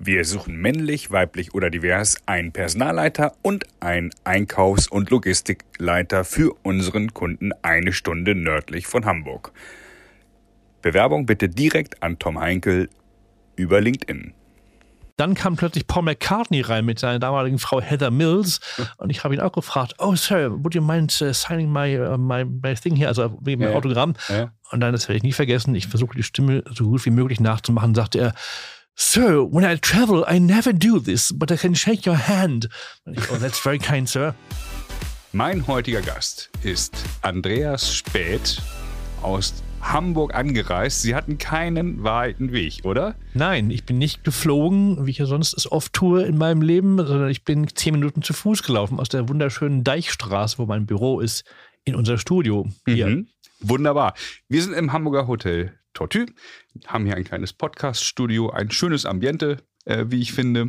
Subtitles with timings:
[0.00, 7.12] Wir suchen männlich, weiblich oder divers einen Personalleiter und einen Einkaufs- und Logistikleiter für unseren
[7.14, 9.52] Kunden eine Stunde nördlich von Hamburg.
[10.82, 12.88] Bewerbung bitte direkt an Tom Heinkel
[13.56, 14.34] über LinkedIn.
[15.16, 18.60] Dann kam plötzlich Paul McCartney rein mit seiner damaligen Frau Heather Mills
[18.98, 22.16] und ich habe ihn auch gefragt, oh Sir, would you mind uh, signing my, uh,
[22.16, 24.14] my, my thing here, also wegen ja, Autogramm.
[24.28, 24.52] Ja.
[24.70, 27.40] Und dann, das werde ich nie vergessen, ich versuche die Stimme so gut wie möglich
[27.40, 28.34] nachzumachen, sagte er,
[29.00, 32.68] Sir, when I travel, I never do this, but I can shake your hand.
[33.06, 34.34] Oh, that's very kind, sir.
[35.32, 38.60] Mein heutiger Gast ist Andreas Späth
[39.22, 41.02] aus Hamburg angereist.
[41.02, 43.14] Sie hatten keinen weiten Weg, oder?
[43.34, 46.96] Nein, ich bin nicht geflogen, wie ich ja sonst es oft tue in meinem Leben,
[46.96, 51.20] sondern ich bin zehn Minuten zu Fuß gelaufen aus der wunderschönen Deichstraße, wo mein Büro
[51.20, 51.44] ist,
[51.84, 53.06] in unser Studio hier.
[53.06, 53.28] Mhm.
[53.60, 54.14] Wunderbar.
[54.48, 56.26] Wir sind im Hamburger Hotel Tortue,
[56.86, 60.68] haben hier ein kleines Podcast-Studio, ein schönes Ambiente, äh, wie ich finde.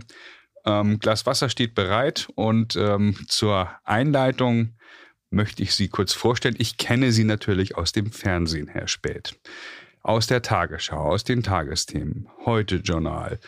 [0.66, 4.76] Ähm, Glas Wasser steht bereit und ähm, zur Einleitung
[5.30, 6.56] möchte ich Sie kurz vorstellen.
[6.58, 9.40] Ich kenne Sie natürlich aus dem Fernsehen, Herr Spät.
[10.02, 13.40] Aus der Tagesschau, aus den Tagesthemen, Heute Journal,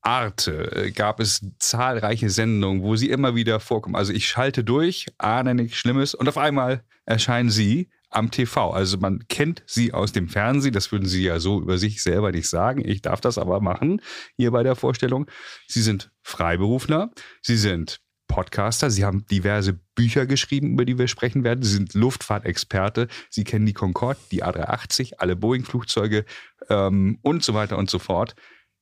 [0.00, 3.94] Arte äh, gab es zahlreiche Sendungen, wo Sie immer wieder vorkommen.
[3.94, 8.70] Also ich schalte durch, ahne nichts Schlimmes und auf einmal erscheinen Sie am TV.
[8.70, 12.32] Also man kennt Sie aus dem Fernsehen, das würden Sie ja so über sich selber
[12.32, 12.86] nicht sagen.
[12.86, 14.00] Ich darf das aber machen
[14.36, 15.26] hier bei der Vorstellung.
[15.66, 17.10] Sie sind Freiberufler,
[17.42, 18.90] Sie sind Podcaster.
[18.90, 21.64] Sie haben diverse Bücher geschrieben, über die wir sprechen werden.
[21.64, 23.08] Sie sind Luftfahrtexperte.
[23.30, 26.24] Sie kennen die Concorde, die A380, alle Boeing-Flugzeuge
[26.68, 28.36] ähm, und so weiter und so fort.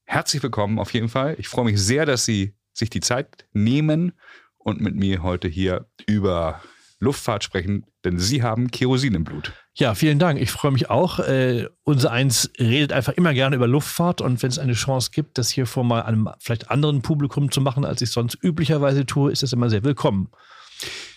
[0.04, 1.36] Herzlich willkommen auf jeden Fall.
[1.38, 4.12] Ich freue mich sehr, dass Sie sich die Zeit nehmen
[4.58, 6.60] und mit mir heute hier über
[6.98, 9.52] Luftfahrt sprechen, denn Sie haben Kerosin im Blut.
[9.74, 10.40] Ja, vielen Dank.
[10.40, 11.18] Ich freue mich auch.
[11.18, 15.38] Äh, unser Eins redet einfach immer gerne über Luftfahrt und wenn es eine Chance gibt,
[15.38, 19.32] das hier vor mal einem vielleicht anderen Publikum zu machen, als ich sonst üblicherweise tue,
[19.32, 20.30] ist das immer sehr willkommen.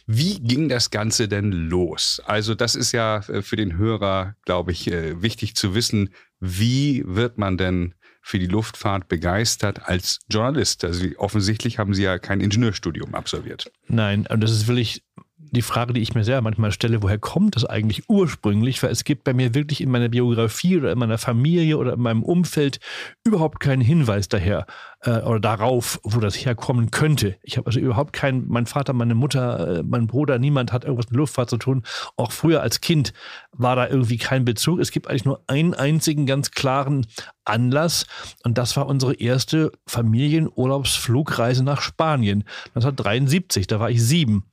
[0.07, 2.21] Wie ging das Ganze denn los?
[2.25, 6.09] Also das ist ja äh, für den Hörer, glaube ich, äh, wichtig zu wissen,
[6.39, 10.83] wie wird man denn für die Luftfahrt begeistert als Journalist?
[10.83, 13.71] Also offensichtlich haben Sie ja kein Ingenieurstudium absolviert.
[13.87, 15.03] Nein, und das ist wirklich
[15.51, 18.81] die Frage, die ich mir sehr manchmal stelle, woher kommt das eigentlich ursprünglich?
[18.83, 22.01] Weil es gibt bei mir wirklich in meiner Biografie oder in meiner Familie oder in
[22.01, 22.79] meinem Umfeld
[23.23, 24.65] überhaupt keinen Hinweis daher
[25.01, 27.35] äh, oder darauf, wo das herkommen könnte.
[27.43, 31.09] Ich habe also überhaupt keinen, mein Vater, meine Mutter, äh, mein Bruder, niemand hat irgendwas
[31.09, 31.83] mit Luftfahrt zu tun.
[32.15, 33.13] Auch früher als Kind
[33.51, 34.79] war da irgendwie kein Bezug.
[34.79, 37.05] Es gibt eigentlich nur einen einzigen ganz klaren
[37.45, 38.05] Anlass
[38.43, 42.43] und das war unsere erste Familienurlaubsflugreise nach Spanien
[42.75, 43.67] 1973.
[43.67, 44.43] Da war ich sieben.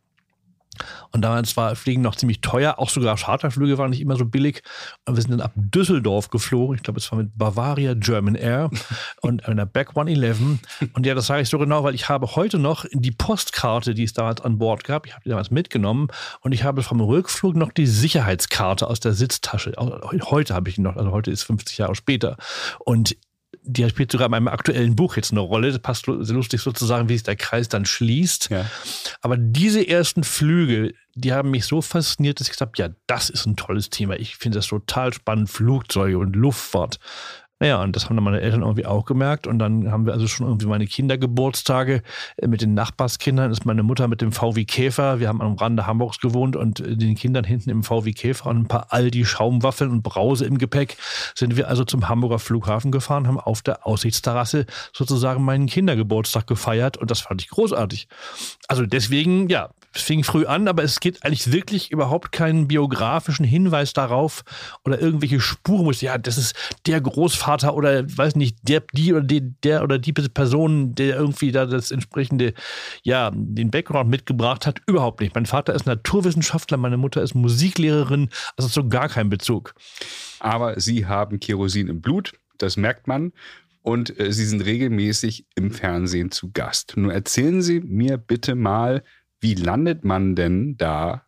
[1.13, 4.63] Und damals war Fliegen noch ziemlich teuer, auch sogar Charterflüge waren nicht immer so billig.
[5.05, 6.77] Und wir sind dann ab Düsseldorf geflogen.
[6.77, 8.71] Ich glaube, es war mit Bavaria German Air
[9.21, 10.39] und einer Back 111.
[10.93, 14.05] Und ja, das sage ich so genau, weil ich habe heute noch die Postkarte, die
[14.05, 16.09] es damals an Bord gab, ich habe die damals mitgenommen
[16.41, 19.73] und ich habe vom Rückflug noch die Sicherheitskarte aus der Sitztasche.
[19.79, 22.37] Heute habe ich die noch, also heute ist 50 Jahre später.
[22.81, 23.17] Und
[23.63, 25.71] die spielt sogar in meinem aktuellen Buch jetzt eine Rolle.
[25.71, 28.51] Das passt lustig sozusagen, wie sich der Kreis dann schließt.
[28.51, 28.67] Ja.
[29.21, 33.31] Aber diese ersten Flüge, die haben mich so fasziniert, dass ich gesagt habe, ja, das
[33.31, 34.17] ist ein tolles Thema.
[34.17, 36.99] Ich finde das total spannend, Flugzeuge und Luftfahrt.
[37.59, 39.47] Naja, und das haben dann meine Eltern irgendwie auch gemerkt.
[39.47, 42.03] Und dann haben wir also schon irgendwie meine Kindergeburtstage
[42.37, 43.51] äh, mit den Nachbarskindern.
[43.51, 45.21] ist meine Mutter mit dem VW Käfer.
[45.21, 48.59] Wir haben am Rande Hamburgs gewohnt und äh, den Kindern hinten im VW Käfer und
[48.59, 50.99] ein paar Aldi Schaumwaffeln und Brause im Gepäck
[51.35, 56.99] sind wir also zum Hamburger Flughafen gefahren, haben auf der Aussichtsterrasse sozusagen meinen Kindergeburtstag gefeiert
[56.99, 58.09] und das fand ich großartig.
[58.69, 59.71] Also deswegen, ja,
[60.03, 64.43] fing früh an, aber es gibt eigentlich wirklich überhaupt keinen biografischen Hinweis darauf
[64.85, 66.55] oder irgendwelche Spuren, ja, das ist
[66.87, 71.53] der Großvater oder weiß nicht, der, die oder die, der oder die Person, der irgendwie
[71.53, 72.55] da das entsprechende,
[73.03, 75.35] ja, den Background mitgebracht hat, überhaupt nicht.
[75.35, 79.75] Mein Vater ist Naturwissenschaftler, meine Mutter ist Musiklehrerin, also so gar kein Bezug.
[80.41, 83.33] Aber Sie haben Kerosin im Blut, das merkt man
[83.83, 86.95] und äh, Sie sind regelmäßig im Fernsehen zu Gast.
[86.97, 89.05] Nun erzählen Sie mir bitte mal,
[89.41, 91.27] wie landet man denn da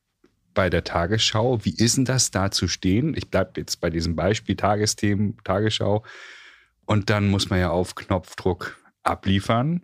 [0.55, 1.65] bei der Tagesschau?
[1.65, 3.15] Wie ist denn das da zu stehen?
[3.17, 6.05] Ich bleibe jetzt bei diesem Beispiel Tagesthemen, Tagesschau.
[6.85, 9.83] Und dann muss man ja auf Knopfdruck abliefern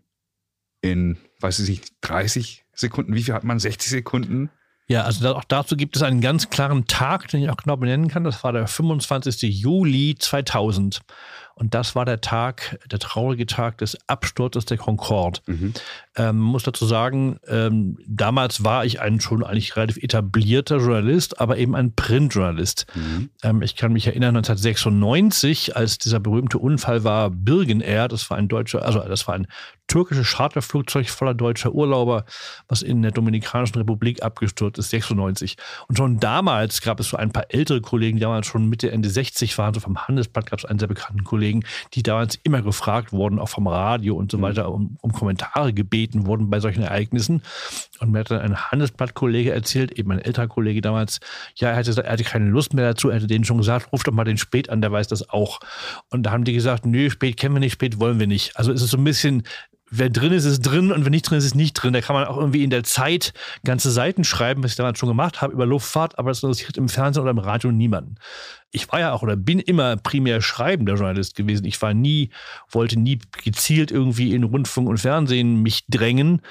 [0.81, 3.15] in, weiß ich nicht, 30 Sekunden.
[3.15, 3.59] Wie viel hat man?
[3.59, 4.50] 60 Sekunden?
[4.87, 8.09] Ja, also auch dazu gibt es einen ganz klaren Tag, den ich auch genau benennen
[8.09, 8.25] kann.
[8.25, 9.43] Das war der 25.
[9.43, 11.00] Juli 2000.
[11.56, 15.41] Und das war der Tag, der traurige Tag des Absturzes der Concorde.
[15.47, 15.73] Mhm.
[16.17, 21.56] Ähm, muss dazu sagen, ähm, damals war ich ein schon eigentlich relativ etablierter Journalist, aber
[21.59, 22.87] eben ein Printjournalist.
[22.95, 23.31] Mhm.
[23.43, 28.37] Ähm, ich kann mich erinnern, 1996, als dieser berühmte Unfall war, Birgen Air, das war
[28.37, 29.47] ein deutscher, also das war ein
[29.87, 32.25] türkisches Charterflugzeug voller deutscher Urlauber,
[32.69, 35.57] was in der Dominikanischen Republik abgestürzt ist, 96.
[35.89, 39.09] Und schon damals gab es so ein paar ältere Kollegen, die damals schon Mitte, Ende
[39.11, 41.65] 60 waren, so vom Handelsblatt gab es einen sehr bekannten Kollegen,
[41.95, 44.43] die damals immer gefragt wurden, auch vom Radio und so mhm.
[44.43, 47.43] weiter, um, um Kommentare gebeten wurden bei solchen Ereignissen.
[48.01, 51.21] Und mir hat dann ein Handelsblatt-Kollege erzählt, eben ein älterer Kollege damals,
[51.57, 54.03] ja, er hatte, er hatte keine Lust mehr dazu, er hätte denen schon gesagt, ruf
[54.03, 55.61] doch mal den Spät an, der weiß das auch.
[56.11, 58.57] Und da haben die gesagt, nö, Spät kennen wir nicht, Spät wollen wir nicht.
[58.57, 59.45] Also es ist so ein bisschen
[59.96, 61.93] wer drin ist, ist drin und wenn nicht drin ist, ist nicht drin.
[61.93, 63.32] Da kann man auch irgendwie in der Zeit
[63.64, 66.88] ganze Seiten schreiben, was ich damals schon gemacht habe über Luftfahrt, aber das interessiert im
[66.88, 68.17] Fernsehen oder im Radio niemanden.
[68.73, 71.64] Ich war ja auch oder bin immer primär schreibender Journalist gewesen.
[71.64, 72.31] Ich war nie,
[72.69, 76.43] wollte nie gezielt irgendwie in Rundfunk und Fernsehen mich drängen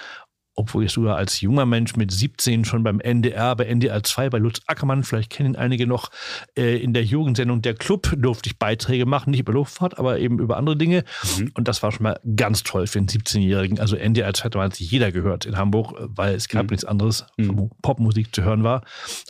[0.56, 4.38] obwohl ich sogar als junger Mensch mit 17 schon beim NDR, bei NDR 2, bei
[4.38, 6.10] Lutz Ackermann, vielleicht kennen einige noch,
[6.58, 10.40] äh, in der Jugendsendung Der Club durfte ich Beiträge machen, nicht über Luftfahrt, aber eben
[10.40, 11.04] über andere Dinge.
[11.38, 11.52] Mhm.
[11.56, 13.80] Und das war schon mal ganz toll für einen 17-Jährigen.
[13.80, 16.70] Also NDR 2 hat damals jeder gehört in Hamburg, weil es gab mhm.
[16.70, 17.72] nichts anderes, mhm.
[17.82, 18.84] Popmusik zu hören war.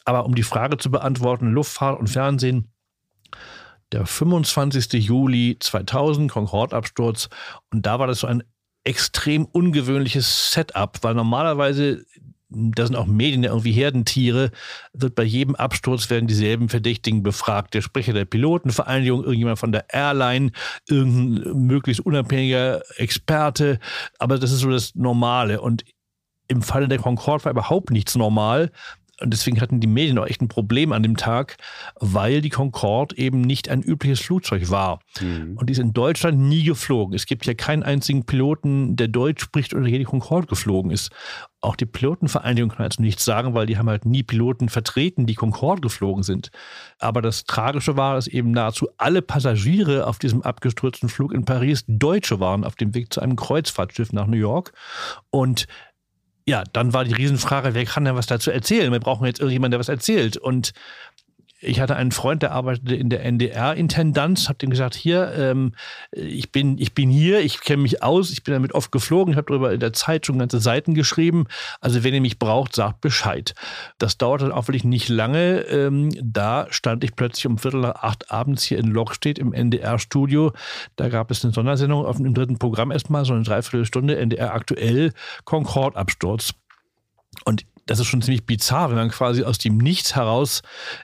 [0.05, 2.69] Aber um die Frage zu beantworten, Luftfahrt und Fernsehen,
[3.93, 4.93] der 25.
[4.93, 7.29] Juli 2000, Concorde-Absturz.
[7.71, 8.43] Und da war das so ein
[8.83, 12.05] extrem ungewöhnliches Setup, weil normalerweise
[12.55, 14.51] da sind auch Medien irgendwie Herdentiere,
[14.93, 17.73] wird bei jedem Absturz werden dieselben Verdächtigen befragt.
[17.73, 20.51] Der Sprecher der Pilotenvereinigung, irgendjemand von der Airline,
[20.87, 23.79] irgendein möglichst unabhängiger Experte.
[24.19, 25.61] Aber das ist so das Normale.
[25.61, 25.83] Und
[26.47, 28.71] im Falle der Concorde war überhaupt nichts normal,
[29.21, 31.57] und deswegen hatten die Medien auch echt ein Problem an dem Tag,
[31.99, 34.99] weil die Concorde eben nicht ein übliches Flugzeug war.
[35.21, 35.55] Mhm.
[35.55, 37.13] Und die ist in Deutschland nie geflogen.
[37.13, 41.11] Es gibt ja keinen einzigen Piloten, der Deutsch spricht oder hier die Concorde geflogen ist.
[41.61, 45.35] Auch die Pilotenvereinigung kann also nichts sagen, weil die haben halt nie Piloten vertreten, die
[45.35, 46.49] Concorde geflogen sind.
[46.99, 51.85] Aber das Tragische war, dass eben nahezu alle Passagiere auf diesem abgestürzten Flug in Paris
[51.87, 54.73] Deutsche waren, auf dem Weg zu einem Kreuzfahrtschiff nach New York.
[55.29, 55.67] Und
[56.45, 58.91] ja, dann war die Riesenfrage, wer kann denn was dazu erzählen?
[58.91, 60.37] Wir brauchen jetzt irgendjemanden, der was erzählt.
[60.37, 60.73] Und
[61.63, 65.73] ich hatte einen Freund, der arbeitete in der NDR-Intendanz, habe ihm gesagt, hier, ähm,
[66.11, 69.37] ich, bin, ich bin hier, ich kenne mich aus, ich bin damit oft geflogen, ich
[69.37, 71.45] habe darüber in der Zeit schon ganze Seiten geschrieben.
[71.81, 73.53] Also wenn ihr mich braucht, sagt Bescheid.
[73.97, 75.61] Das dauerte dann auch wirklich nicht lange.
[75.61, 80.51] Ähm, da stand ich plötzlich um Viertel nach acht abends hier in Lockstedt im NDR-Studio.
[80.95, 85.13] Da gab es eine Sondersendung auf dem dritten Programm erstmal, so eine Dreiviertelstunde, NDR aktuell,
[85.45, 86.53] Concorde-Absturz.
[87.45, 90.61] Und das ist schon ziemlich bizarr, wenn man quasi aus dem Nichts heraus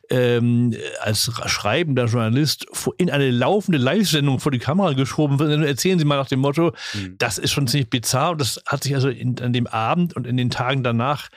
[0.10, 2.68] ähm, als schreibender Journalist
[2.98, 5.66] in eine laufende Live-Sendung vor die Kamera geschoben wird.
[5.66, 7.16] Erzählen Sie mal nach dem Motto, mhm.
[7.18, 8.32] das ist schon ziemlich bizarr.
[8.32, 11.30] Und das hat sich also in, an dem Abend und in den Tagen danach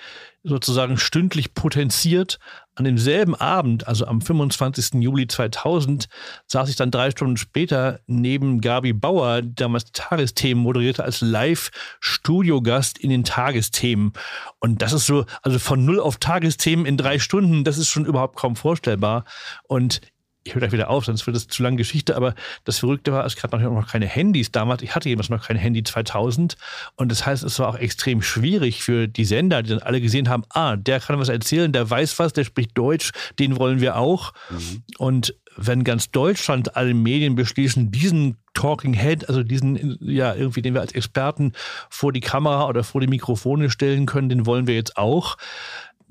[0.44, 2.38] sozusagen stündlich potenziert.
[2.74, 5.02] An demselben Abend, also am 25.
[5.02, 6.08] Juli 2000,
[6.46, 12.98] saß ich dann drei Stunden später neben Gabi Bauer, die damals Tagesthemen moderierte, als Live-Studiogast
[12.98, 14.12] in den Tagesthemen.
[14.58, 18.06] Und das ist so, also von null auf Tagesthemen in drei Stunden, das ist schon
[18.06, 19.24] überhaupt kaum vorstellbar.
[19.64, 20.00] Und
[20.44, 22.34] ich höre gleich wieder auf, sonst wird es zu lange Geschichte, aber
[22.64, 24.82] das Verrückte war, es gab noch keine Handys damals.
[24.82, 26.56] Ich hatte jedenfalls noch kein Handy 2000
[26.96, 30.28] und das heißt, es war auch extrem schwierig für die Sender, die dann alle gesehen
[30.28, 33.96] haben, ah, der kann was erzählen, der weiß was, der spricht Deutsch, den wollen wir
[33.96, 34.32] auch.
[34.50, 34.82] Mhm.
[34.98, 40.74] Und wenn ganz Deutschland alle Medien beschließen, diesen Talking Head, also diesen, ja, irgendwie, den
[40.74, 41.52] wir als Experten
[41.88, 45.36] vor die Kamera oder vor die Mikrofone stellen können, den wollen wir jetzt auch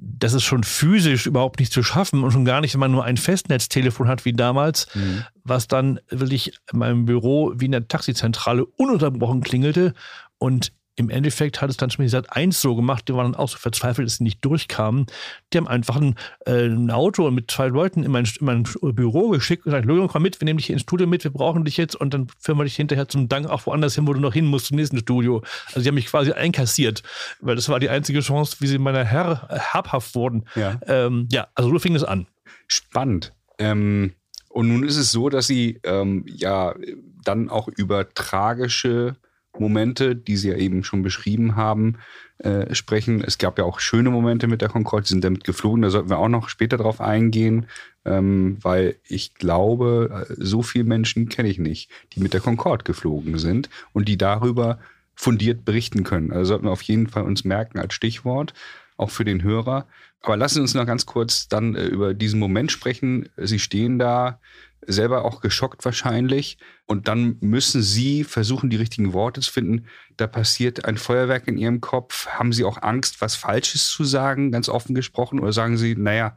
[0.03, 3.05] das ist schon physisch überhaupt nicht zu schaffen und schon gar nicht, wenn man nur
[3.05, 5.23] ein Festnetztelefon hat wie damals, mhm.
[5.43, 9.93] was dann wirklich in meinem Büro wie in der Taxizentrale ununterbrochen klingelte
[10.39, 13.49] und im Endeffekt hat es dann schon gesagt, eins so gemacht, die waren dann auch
[13.49, 15.07] so verzweifelt, dass sie nicht durchkamen.
[15.51, 16.15] Die haben einfach ein,
[16.45, 20.07] äh, ein Auto mit zwei Leuten in mein, in mein, Büro geschickt und gesagt, Logan,
[20.07, 22.57] komm mit, wir nehmen dich ins Studio mit, wir brauchen dich jetzt und dann führen
[22.57, 24.99] wir dich hinterher zum Dank auch woanders hin, wo du noch hin musst, zum nächsten
[24.99, 25.43] Studio.
[25.67, 27.01] Also sie haben mich quasi einkassiert,
[27.39, 30.45] weil das war die einzige Chance, wie sie meiner Herr habhaft wurden.
[30.55, 32.27] Ja, ähm, ja also so fing es an.
[32.67, 33.33] Spannend.
[33.57, 34.13] Ähm,
[34.49, 36.75] und nun ist es so, dass sie ähm, ja
[37.23, 39.15] dann auch über tragische
[39.57, 41.97] Momente, die Sie ja eben schon beschrieben haben,
[42.39, 43.23] äh, sprechen.
[43.23, 46.09] Es gab ja auch schöne Momente mit der Concorde, Sie sind damit geflogen, da sollten
[46.09, 47.67] wir auch noch später drauf eingehen,
[48.05, 52.83] ähm, weil ich glaube, äh, so viele Menschen kenne ich nicht, die mit der Concorde
[52.83, 54.79] geflogen sind und die darüber
[55.15, 56.31] fundiert berichten können.
[56.31, 58.53] Also sollten wir auf jeden Fall uns merken als Stichwort,
[58.97, 59.85] auch für den Hörer.
[60.23, 63.29] Aber lassen Sie uns noch ganz kurz dann äh, über diesen Moment sprechen.
[63.37, 64.39] Sie stehen da
[64.85, 66.57] selber auch geschockt wahrscheinlich.
[66.85, 69.85] Und dann müssen Sie versuchen, die richtigen Worte zu finden.
[70.17, 72.27] Da passiert ein Feuerwerk in Ihrem Kopf.
[72.27, 75.39] Haben Sie auch Angst, was Falsches zu sagen, ganz offen gesprochen?
[75.39, 76.35] Oder sagen Sie, naja,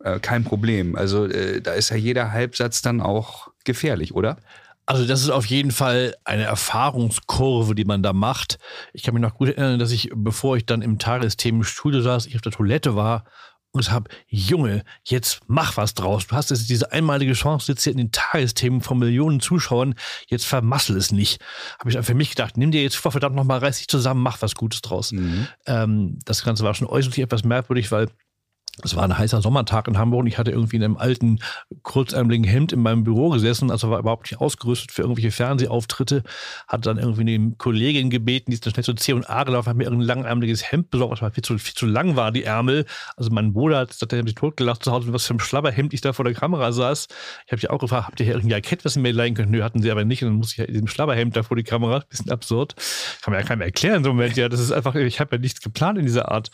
[0.00, 0.96] äh, kein Problem.
[0.96, 4.36] Also äh, da ist ja jeder Halbsatz dann auch gefährlich, oder?
[4.84, 8.58] Also das ist auf jeden Fall eine Erfahrungskurve, die man da macht.
[8.92, 12.26] Ich kann mich noch gut erinnern, dass ich, bevor ich dann im Tagesthemen Studio saß,
[12.26, 13.24] ich auf der Toilette war
[13.72, 16.26] und habe, Junge, jetzt mach was draus.
[16.26, 19.94] Du hast jetzt diese einmalige Chance, sitzt hier in den Tagesthemen von Millionen Zuschauern,
[20.28, 21.40] jetzt vermassel es nicht.
[21.78, 24.42] Habe ich für mich gedacht, nimm dir jetzt vor, verdammt nochmal, reiß dich zusammen, mach
[24.42, 25.12] was Gutes draus.
[25.12, 25.48] Mhm.
[25.66, 28.08] Ähm, das Ganze war schon äußerlich etwas merkwürdig, weil
[28.82, 31.40] es war ein heißer Sommertag in Hamburg und ich hatte irgendwie in einem alten,
[31.82, 36.22] kurzärmeligen Hemd in meinem Büro gesessen, also war überhaupt nicht ausgerüstet für irgendwelche Fernsehauftritte.
[36.68, 39.68] Hatte dann irgendwie eine Kollegin gebeten, die ist dann schnell zu C und A gelaufen,
[39.68, 42.86] hat mir irgendein langärmeliges Hemd besorgt, was viel zu, viel zu lang war, die Ärmel.
[43.16, 46.24] Also mein Bruder hat, sich totgelacht zu Hause, was für ein Schlabberhemd ich da vor
[46.24, 47.08] der Kamera saß.
[47.46, 49.50] Ich habe dich auch gefragt, habt ihr hier irgendein Jackett, was ihr mir leihen könnt?
[49.50, 50.22] Nö, hatten sie aber nicht.
[50.22, 52.04] Und dann musste ich ja in diesem Schlabberhemd da vor die Kamera.
[52.08, 52.74] Bisschen absurd.
[53.20, 54.36] Kann mir ja keinem erklären einem Moment.
[54.36, 56.50] Ja, das ist einfach, ich habe ja nichts geplant in dieser Art.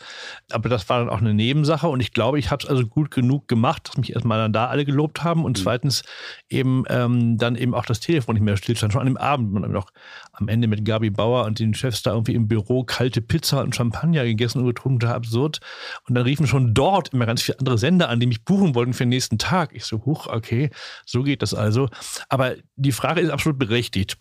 [0.51, 2.87] Aber das war dann auch eine Nebensache und ich ich glaube, ich habe es also
[2.87, 5.61] gut genug gemacht, dass mich erstmal dann da alle gelobt haben und mhm.
[5.61, 6.03] zweitens
[6.49, 8.93] eben ähm, dann eben auch das Telefon nicht mehr stillstand.
[8.93, 9.91] Schon an dem Abend, man noch
[10.31, 13.75] am Ende mit Gabi Bauer und den Chefs da irgendwie im Büro kalte Pizza und
[13.75, 15.59] Champagner gegessen und getrunken, total absurd.
[16.07, 18.93] Und dann riefen schon dort immer ganz viele andere Sender an, die mich buchen wollten
[18.93, 19.69] für den nächsten Tag.
[19.75, 20.71] Ich so, huch, okay,
[21.05, 21.89] so geht das also.
[22.27, 24.17] Aber die Frage ist absolut berechtigt.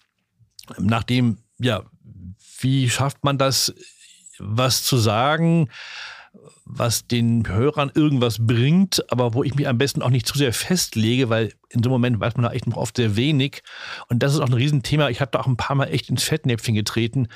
[0.78, 1.84] Nachdem, ja,
[2.60, 3.72] wie schafft man das,
[4.38, 5.70] was zu sagen?
[6.70, 10.52] Was den Hörern irgendwas bringt, aber wo ich mich am besten auch nicht zu sehr
[10.52, 13.62] festlege, weil in so einem Moment weiß man da echt noch oft sehr wenig.
[14.08, 15.08] Und das ist auch ein Riesenthema.
[15.08, 17.28] Ich habe da auch ein paar Mal echt ins Fettnäpfchen getreten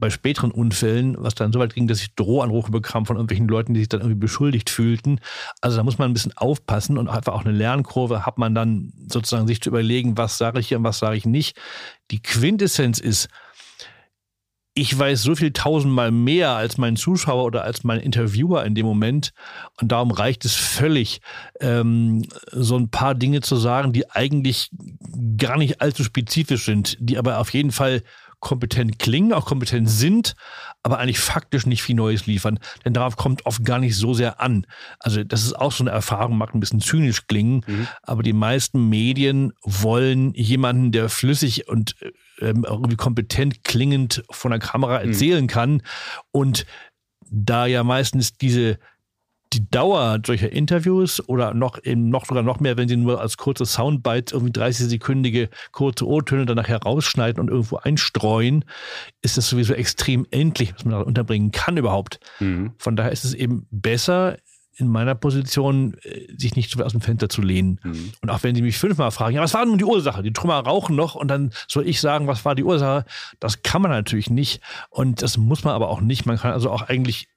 [0.00, 3.74] bei späteren Unfällen, was dann so weit ging, dass ich Drohanrufe bekam von irgendwelchen Leuten,
[3.74, 5.20] die sich dann irgendwie beschuldigt fühlten.
[5.60, 8.92] Also da muss man ein bisschen aufpassen und einfach auch eine Lernkurve hat man dann
[9.08, 11.58] sozusagen sich zu überlegen, was sage ich hier und was sage ich nicht.
[12.10, 13.28] Die Quintessenz ist,
[14.74, 18.86] ich weiß so viel tausendmal mehr als mein Zuschauer oder als mein Interviewer in dem
[18.86, 19.32] Moment.
[19.80, 21.20] Und darum reicht es völlig,
[21.60, 24.70] ähm, so ein paar Dinge zu sagen, die eigentlich
[25.36, 28.02] gar nicht allzu spezifisch sind, die aber auf jeden Fall
[28.40, 30.34] kompetent klingen, auch kompetent sind,
[30.82, 32.58] aber eigentlich faktisch nicht viel Neues liefern.
[32.84, 34.66] Denn darauf kommt oft gar nicht so sehr an.
[34.98, 37.86] Also das ist auch so eine Erfahrung, mag ein bisschen zynisch klingen, mhm.
[38.02, 44.50] aber die meisten Medien wollen jemanden, der flüssig und äh, ähm, irgendwie kompetent klingend von
[44.50, 45.10] der Kamera mhm.
[45.10, 45.48] erzählen mhm.
[45.48, 45.82] kann.
[46.32, 46.66] Und
[47.30, 48.78] da ja meistens diese
[49.52, 53.36] die Dauer solcher Interviews oder noch eben noch sogar noch mehr, wenn sie nur als
[53.36, 58.64] kurze Soundbites irgendwie 30-sekündige kurze O-Töne dann nachher rausschneiden und irgendwo einstreuen,
[59.22, 62.20] ist das sowieso extrem endlich, was man da unterbringen kann überhaupt.
[62.38, 62.72] Mhm.
[62.78, 64.36] Von daher ist es eben besser,
[64.76, 67.80] in meiner Position, äh, sich nicht so weit aus dem Fenster zu lehnen.
[67.82, 68.12] Mhm.
[68.22, 70.22] Und auch wenn sie mich fünfmal fragen, ja, was war nun die Ursache?
[70.22, 73.04] Die Trümmer rauchen noch und dann soll ich sagen, was war die Ursache?
[73.40, 76.24] Das kann man natürlich nicht und das muss man aber auch nicht.
[76.24, 77.28] Man kann also auch eigentlich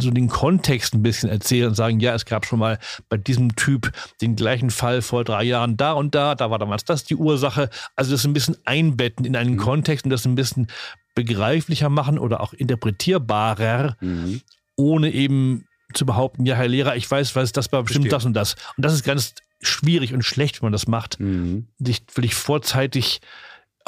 [0.00, 2.78] so den Kontext ein bisschen erzählen und sagen, ja, es gab schon mal
[3.08, 6.84] bei diesem Typ den gleichen Fall vor drei Jahren da und da, da war damals
[6.84, 7.70] das die Ursache.
[7.96, 9.58] Also das ein bisschen einbetten in einen mhm.
[9.58, 10.68] Kontext und das ein bisschen
[11.14, 14.40] begreiflicher machen oder auch interpretierbarer, mhm.
[14.76, 15.64] ohne eben
[15.94, 18.16] zu behaupten, ja, Herr Lehrer, ich weiß, was das war bestimmt Verstehe.
[18.16, 18.54] das und das.
[18.76, 21.18] Und das ist ganz schwierig und schlecht, wenn man das macht.
[21.18, 21.66] Mhm.
[21.78, 23.20] Dich ich vorzeitig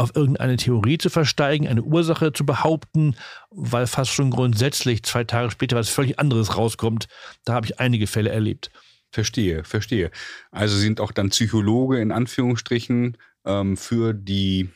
[0.00, 3.16] auf irgendeine Theorie zu versteigen, eine Ursache zu behaupten,
[3.50, 7.06] weil fast schon grundsätzlich zwei Tage später was völlig anderes rauskommt.
[7.44, 8.70] Da habe ich einige Fälle erlebt.
[9.12, 10.10] Verstehe, verstehe.
[10.50, 14.70] Also sind auch dann Psychologe in Anführungsstrichen ähm, für die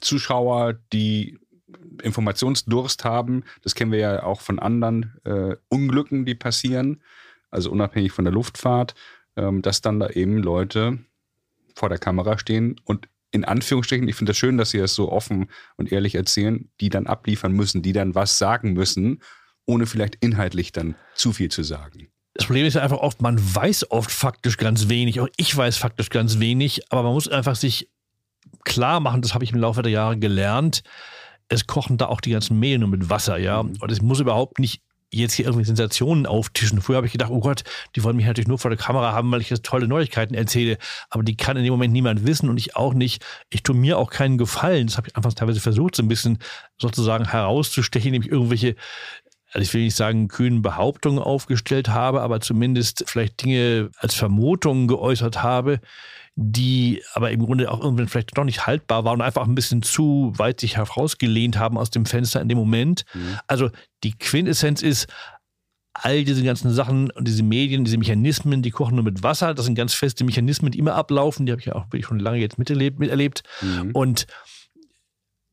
[0.00, 1.38] Zuschauer, die
[2.02, 3.42] Informationsdurst haben.
[3.62, 7.02] Das kennen wir ja auch von anderen äh, Unglücken, die passieren,
[7.50, 8.94] also unabhängig von der Luftfahrt,
[9.34, 10.98] ähm, dass dann da eben Leute
[11.74, 15.10] vor der Kamera stehen und in Anführungsstrichen, ich finde das schön, dass Sie das so
[15.10, 19.22] offen und ehrlich erzählen, die dann abliefern müssen, die dann was sagen müssen,
[19.66, 22.08] ohne vielleicht inhaltlich dann zu viel zu sagen.
[22.34, 25.76] Das Problem ist ja einfach oft, man weiß oft faktisch ganz wenig, auch ich weiß
[25.76, 27.90] faktisch ganz wenig, aber man muss einfach sich
[28.64, 30.82] klar machen, das habe ich im Laufe der Jahre gelernt,
[31.48, 33.62] es kochen da auch die ganzen Mehl nur mit Wasser, ja.
[33.62, 33.76] Mhm.
[33.80, 34.82] Und es muss überhaupt nicht
[35.20, 36.80] jetzt hier irgendwie Sensationen auftischen.
[36.80, 37.64] Früher habe ich gedacht, oh Gott,
[37.94, 40.78] die wollen mich natürlich nur vor der Kamera haben, weil ich jetzt tolle Neuigkeiten erzähle.
[41.10, 43.24] Aber die kann in dem Moment niemand wissen und ich auch nicht.
[43.50, 44.86] Ich tue mir auch keinen Gefallen.
[44.86, 46.38] Das habe ich einfach teilweise versucht, so ein bisschen
[46.78, 48.76] sozusagen herauszustechen, nämlich irgendwelche
[49.54, 54.88] also ich will nicht sagen, kühnen Behauptungen aufgestellt habe, aber zumindest vielleicht Dinge als Vermutungen
[54.88, 55.80] geäußert habe,
[56.34, 59.82] die aber im Grunde auch irgendwann vielleicht doch nicht haltbar waren und einfach ein bisschen
[59.82, 63.04] zu weit sich herausgelehnt haben aus dem Fenster in dem Moment.
[63.12, 63.38] Mhm.
[63.46, 63.70] Also
[64.02, 65.08] die Quintessenz ist,
[65.94, 69.54] all diese ganzen Sachen und diese Medien, diese Mechanismen, die kochen nur mit Wasser.
[69.54, 71.46] Das sind ganz feste Mechanismen, die immer ablaufen.
[71.46, 72.98] Die habe ich ja auch wirklich schon lange jetzt miterlebt.
[72.98, 73.42] miterlebt.
[73.60, 73.90] Mhm.
[73.92, 74.26] Und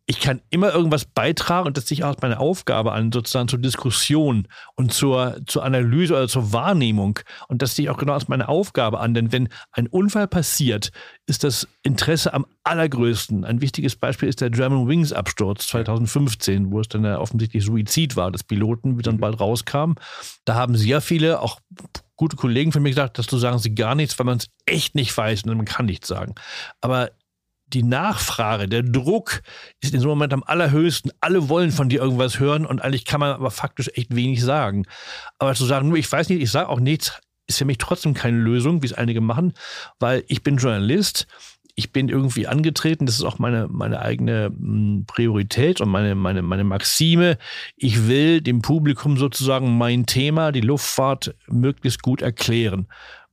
[0.10, 4.48] ich kann immer irgendwas beitragen und das auch als meine Aufgabe an, sozusagen zur Diskussion
[4.74, 7.20] und zur, zur Analyse oder zur Wahrnehmung.
[7.48, 9.14] Und das sehe ich auch genau als meine Aufgabe an.
[9.14, 10.90] Denn wenn ein Unfall passiert,
[11.28, 13.46] ist das Interesse am allergrößten.
[13.46, 18.16] Ein wichtiges Beispiel ist der German Wings Absturz 2015, wo es dann ja offensichtlich Suizid
[18.16, 19.22] war des Piloten, wie dann mhm.
[19.22, 19.94] bald rauskam.
[20.44, 21.60] Da haben sehr viele, auch
[22.16, 24.96] gute Kollegen von mir gesagt, dass du sagen sie gar nichts, weil man es echt
[24.96, 26.34] nicht weiß und man kann nichts sagen.
[26.82, 27.12] Aber
[27.74, 29.42] die Nachfrage, der Druck
[29.82, 31.12] ist in so einem Moment am allerhöchsten.
[31.22, 34.86] Alle wollen von dir irgendwas hören und eigentlich kann man aber faktisch echt wenig sagen.
[35.38, 38.14] Aber zu sagen, nur ich weiß nicht, ich sage auch nichts, ist für mich trotzdem
[38.14, 39.54] keine Lösung, wie es einige machen,
[40.00, 41.28] weil ich bin Journalist.
[41.76, 46.42] Ich bin irgendwie angetreten, das ist auch meine, meine eigene hm, Priorität und meine, meine,
[46.42, 47.38] meine Maxime.
[47.78, 52.88] Ich will dem Publikum sozusagen mein Thema, die Luftfahrt, möglichst gut erklären.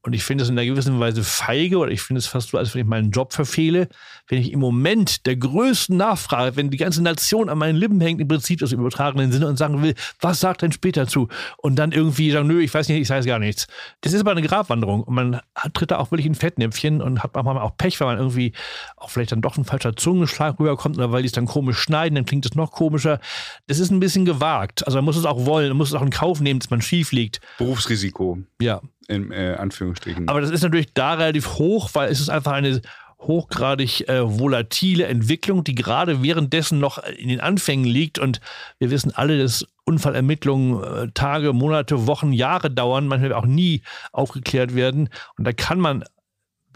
[0.07, 2.59] Und ich finde es in einer gewissen Weise feige oder ich finde es fast so,
[2.59, 3.89] als wenn ich meinen Job verfehle,
[4.29, 8.21] wenn ich im Moment der größten Nachfrage, wenn die ganze Nation an meinen Lippen hängt,
[8.21, 11.27] im Prinzip das im übertragenen Sinne und sagen will, was sagt denn später zu?
[11.57, 13.67] Und dann irgendwie sagen, nö, ich weiß nicht, ich weiß gar nichts.
[14.03, 15.41] Das ist aber eine Grabwanderung und man
[15.75, 18.53] tritt da auch wirklich in Fettnäpfchen und hat manchmal auch Pech, weil man irgendwie
[18.97, 22.15] auch vielleicht dann doch ein falscher Zungenschlag rüberkommt oder weil die es dann komisch schneiden,
[22.15, 23.19] dann klingt es noch komischer.
[23.67, 24.87] Das ist ein bisschen gewagt.
[24.87, 26.81] Also man muss es auch wollen, man muss es auch in Kauf nehmen, dass man
[26.81, 27.41] schief liegt.
[27.59, 28.39] Berufsrisiko.
[28.63, 30.29] Ja in äh, Anführungsstrichen.
[30.29, 32.81] Aber das ist natürlich da relativ hoch, weil es ist einfach eine
[33.21, 38.19] hochgradig äh, volatile Entwicklung, die gerade währenddessen noch in den Anfängen liegt.
[38.19, 38.41] Und
[38.79, 43.83] wir wissen alle, dass Unfallermittlungen äh, Tage, Monate, Wochen, Jahre dauern, manchmal auch nie
[44.13, 45.09] aufgeklärt werden.
[45.39, 46.05] Und da kann man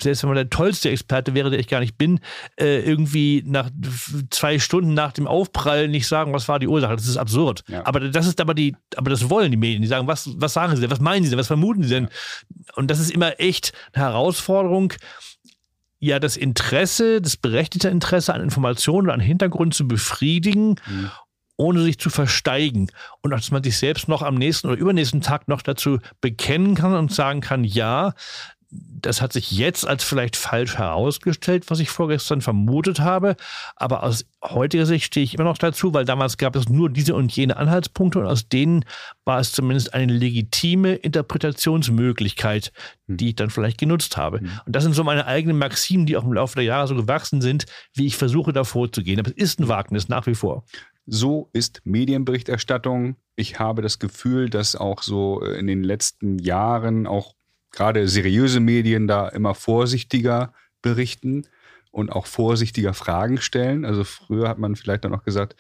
[0.03, 2.21] selbst wenn man der tollste Experte wäre, der ich gar nicht bin,
[2.59, 3.71] äh, irgendwie nach
[4.31, 6.97] zwei Stunden nach dem Aufprall nicht sagen, was war die Ursache.
[6.97, 7.63] Das ist absurd.
[7.69, 7.87] Ja.
[7.87, 9.83] Aber das ist aber die, aber das wollen die Medien.
[9.83, 10.91] Die sagen, was, was sagen sie denn?
[10.91, 11.39] Was meinen sie denn?
[11.39, 12.05] Was vermuten sie denn?
[12.05, 12.75] Ja.
[12.77, 14.95] Und das ist immer echt eine Herausforderung
[16.01, 21.11] ja das Interesse, das berechtigte Interesse an Informationen oder an Hintergrund zu befriedigen, mhm.
[21.57, 22.91] ohne sich zu versteigen.
[23.21, 26.95] Und dass man sich selbst noch am nächsten oder übernächsten Tag noch dazu bekennen kann
[26.95, 28.15] und sagen kann, ja,
[29.03, 33.37] das hat sich jetzt als vielleicht falsch herausgestellt, was ich vorgestern vermutet habe.
[33.77, 37.15] Aber aus heutiger Sicht stehe ich immer noch dazu, weil damals gab es nur diese
[37.15, 38.85] und jene Anhaltspunkte und aus denen
[39.25, 42.73] war es zumindest eine legitime Interpretationsmöglichkeit,
[43.07, 43.17] hm.
[43.17, 44.41] die ich dann vielleicht genutzt habe.
[44.41, 44.61] Mhm.
[44.67, 47.41] Und das sind so meine eigenen Maximen, die auch im Laufe der Jahre so gewachsen
[47.41, 49.21] sind, wie ich versuche, da vorzugehen.
[49.21, 50.65] Aber es ist ein Wagnis nach wie vor.
[51.07, 53.17] So ist Medienberichterstattung.
[53.35, 57.35] Ich habe das Gefühl, dass auch so in den letzten Jahren auch
[57.71, 60.53] gerade seriöse Medien da immer vorsichtiger
[60.83, 61.47] berichten
[61.91, 63.85] und auch vorsichtiger Fragen stellen.
[63.85, 65.57] Also früher hat man vielleicht dann noch gesagt,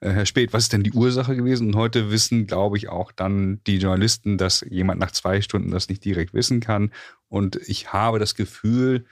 [0.00, 1.68] äh, Herr Speth, was ist denn die Ursache gewesen?
[1.68, 5.88] Und heute wissen, glaube ich, auch dann die Journalisten, dass jemand nach zwei Stunden das
[5.88, 6.92] nicht direkt wissen kann.
[7.28, 9.06] Und ich habe das Gefühl,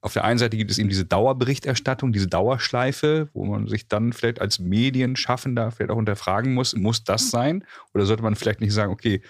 [0.00, 4.12] auf der einen Seite gibt es eben diese Dauerberichterstattung, diese Dauerschleife, wo man sich dann
[4.12, 7.64] vielleicht als Medienschaffender vielleicht auch hinterfragen muss, muss das sein?
[7.94, 9.22] Oder sollte man vielleicht nicht sagen, okay,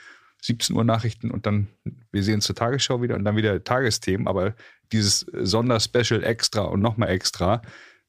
[0.42, 1.68] 17 Uhr Nachrichten und dann,
[2.10, 4.54] wir sehen uns zur Tagesschau wieder und dann wieder Tagesthemen, aber
[4.92, 7.62] dieses Sonderspecial extra und nochmal extra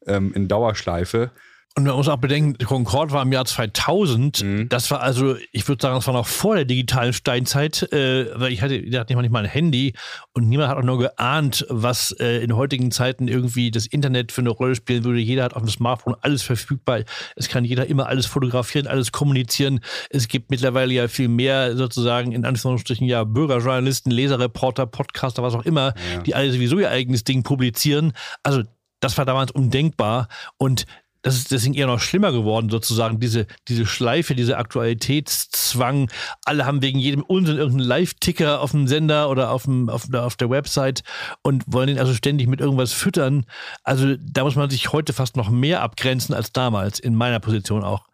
[0.07, 1.31] ähm, in Dauerschleife
[1.75, 4.43] und man muss auch bedenken, Concorde war im Jahr 2000.
[4.43, 4.69] Mhm.
[4.69, 8.51] Das war also, ich würde sagen, das war noch vor der digitalen Steinzeit, äh, weil
[8.51, 9.93] ich hatte, ich hatte nicht mal ein Handy
[10.33, 14.41] und niemand hat auch nur geahnt, was äh, in heutigen Zeiten irgendwie das Internet für
[14.41, 15.19] eine Rolle spielen würde.
[15.19, 16.99] Jeder hat auf dem Smartphone alles verfügbar.
[17.35, 19.79] Es kann jeder immer alles fotografieren, alles kommunizieren.
[20.11, 25.65] Es gibt mittlerweile ja viel mehr sozusagen in Anführungsstrichen ja Bürgerjournalisten, Leserreporter, Podcaster, was auch
[25.65, 26.21] immer, ja.
[26.21, 28.13] die alle sowieso ihr eigenes Ding publizieren.
[28.43, 28.61] Also
[29.03, 30.27] das war damals undenkbar.
[30.57, 30.85] Und
[31.23, 36.11] das ist deswegen eher noch schlimmer geworden, sozusagen, diese, diese Schleife, dieser Aktualitätszwang.
[36.45, 40.25] Alle haben wegen jedem Unsinn irgendeinen Live-Ticker auf dem Sender oder auf, dem, auf, der,
[40.25, 41.03] auf der Website
[41.41, 43.45] und wollen ihn also ständig mit irgendwas füttern.
[43.83, 47.83] Also da muss man sich heute fast noch mehr abgrenzen als damals, in meiner Position
[47.83, 48.05] auch.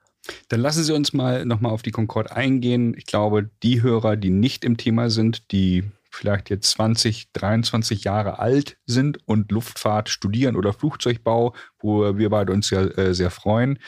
[0.50, 2.94] Dann lassen Sie uns mal nochmal auf die Concorde eingehen.
[2.96, 8.40] Ich glaube, die Hörer, die nicht im Thema sind, die vielleicht jetzt 20, 23 Jahre
[8.40, 13.80] alt sind und Luftfahrt studieren oder Flugzeugbau, wo wir beide uns ja äh, sehr freuen,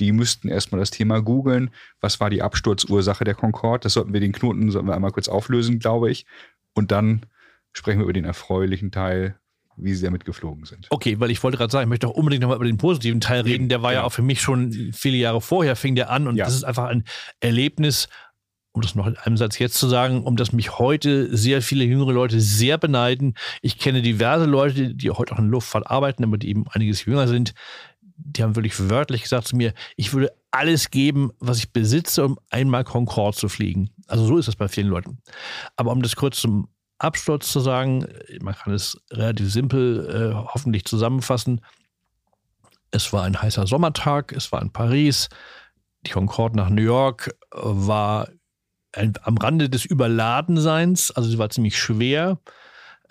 [0.00, 1.70] die müssten erstmal das Thema googeln.
[2.00, 3.84] Was war die Absturzursache der Concorde?
[3.84, 6.26] Das sollten wir den Knoten sollten wir einmal kurz auflösen, glaube ich.
[6.74, 7.26] Und dann
[7.72, 9.38] sprechen wir über den erfreulichen Teil,
[9.76, 10.86] wie sie damit geflogen sind.
[10.90, 13.42] Okay, weil ich wollte gerade sagen, ich möchte auch unbedingt nochmal über den positiven Teil
[13.42, 13.68] reden.
[13.68, 14.00] Der war ja.
[14.00, 14.04] ja.
[14.04, 16.44] auch für mich schon viele Jahre vorher, fing der an und ja.
[16.44, 17.04] das ist einfach ein
[17.40, 18.08] Erlebnis,
[18.74, 21.84] um das noch in einem Satz jetzt zu sagen, um das mich heute sehr viele
[21.84, 23.34] jüngere Leute sehr beneiden.
[23.62, 27.28] Ich kenne diverse Leute, die heute auch in Luftfahrt arbeiten, aber die eben einiges jünger
[27.28, 27.54] sind,
[28.16, 32.38] die haben wirklich wörtlich gesagt zu mir, ich würde alles geben, was ich besitze, um
[32.50, 33.90] einmal Concorde zu fliegen.
[34.08, 35.18] Also so ist das bei vielen Leuten.
[35.76, 38.06] Aber um das kurz zum Absturz zu sagen,
[38.40, 41.60] man kann es relativ simpel äh, hoffentlich zusammenfassen.
[42.90, 45.28] Es war ein heißer Sommertag, es war in Paris,
[46.06, 48.28] die Concorde nach New York war
[49.22, 52.38] am Rande des Überladenseins, also sie war ziemlich schwer.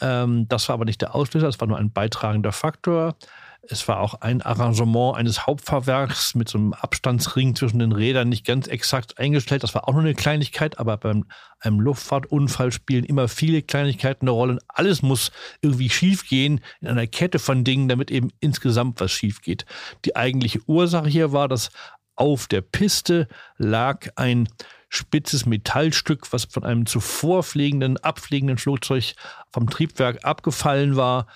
[0.01, 3.15] Ähm, das war aber nicht der Auslöser, es war nur ein beitragender Faktor.
[3.65, 8.45] Es war auch ein Arrangement eines Hauptfahrwerks mit so einem Abstandsring zwischen den Rädern nicht
[8.45, 9.63] ganz exakt eingestellt.
[9.63, 11.23] Das war auch nur eine Kleinigkeit, aber beim
[11.61, 14.59] einem Luftfahrtunfall spielen immer viele Kleinigkeiten eine Rolle.
[14.67, 19.65] Alles muss irgendwie schiefgehen in einer Kette von Dingen, damit eben insgesamt was schief geht.
[20.03, 21.69] Die eigentliche Ursache hier war, dass
[22.17, 24.49] auf der Piste lag ein
[24.93, 29.15] spitzes Metallstück, was von einem zuvor fliegenden, abfliegenden Flugzeug
[29.51, 31.27] vom Triebwerk abgefallen war.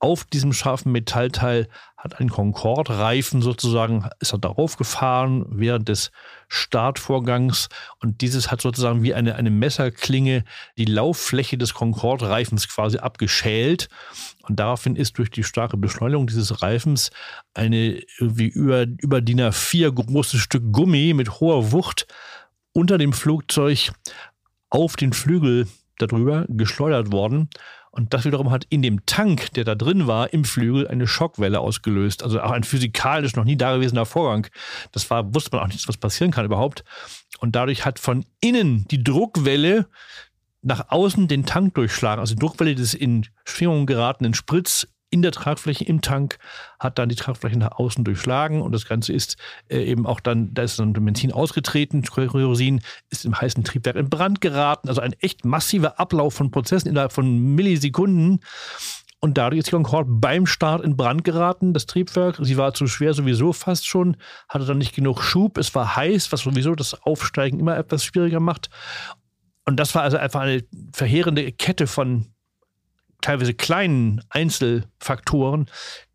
[0.00, 6.10] Auf diesem scharfen Metallteil hat ein Concorde-Reifen sozusagen, ist er darauf gefahren während des
[6.48, 7.68] Startvorgangs
[8.00, 10.44] und dieses hat sozusagen wie eine, eine Messerklinge
[10.76, 13.88] die Lauffläche des Concorde-Reifens quasi abgeschält
[14.42, 17.10] und daraufhin ist durch die starke Beschleunigung dieses Reifens
[17.54, 22.06] eine irgendwie über, über DIN A4 großes Stück Gummi mit hoher Wucht
[22.74, 23.92] unter dem Flugzeug
[24.68, 25.66] auf den Flügel
[25.98, 27.48] darüber geschleudert worden.
[27.90, 31.60] Und das wiederum hat in dem Tank, der da drin war, im Flügel eine Schockwelle
[31.60, 32.24] ausgelöst.
[32.24, 34.48] Also auch ein physikalisch noch nie dagewesener Vorgang.
[34.90, 36.82] Das war, wusste man auch nicht, was passieren kann überhaupt.
[37.38, 39.86] Und dadurch hat von innen die Druckwelle
[40.62, 42.18] nach außen den Tank durchschlagen.
[42.18, 46.38] Also die Druckwelle des in Schwingung geratenen Spritz in der Tragfläche im Tank,
[46.80, 49.36] hat dann die Tragfläche nach außen durchschlagen und das Ganze ist
[49.68, 54.10] äh, eben auch dann, da ist dann Benzin ausgetreten, Kerosin ist im heißen Triebwerk in
[54.10, 58.40] Brand geraten, also ein echt massiver Ablauf von Prozessen innerhalb von Millisekunden.
[59.20, 62.36] Und dadurch ist die Concorde beim Start in Brand geraten, das Triebwerk.
[62.42, 64.18] Sie war zu schwer sowieso fast schon,
[64.50, 65.56] hatte dann nicht genug Schub.
[65.56, 68.68] Es war heiß, was sowieso das Aufsteigen immer etwas schwieriger macht.
[69.64, 70.62] Und das war also einfach eine
[70.92, 72.33] verheerende Kette von
[73.24, 75.66] teilweise kleinen Einzelfaktoren,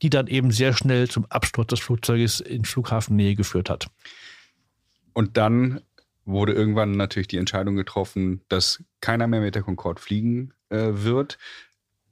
[0.04, 3.88] die dann eben sehr schnell zum Absturz des Flugzeuges in Flughafennähe geführt hat.
[5.14, 5.82] Und dann
[6.26, 11.40] wurde irgendwann natürlich die Entscheidung getroffen, dass keiner mehr mit der Concorde fliegen äh, wird.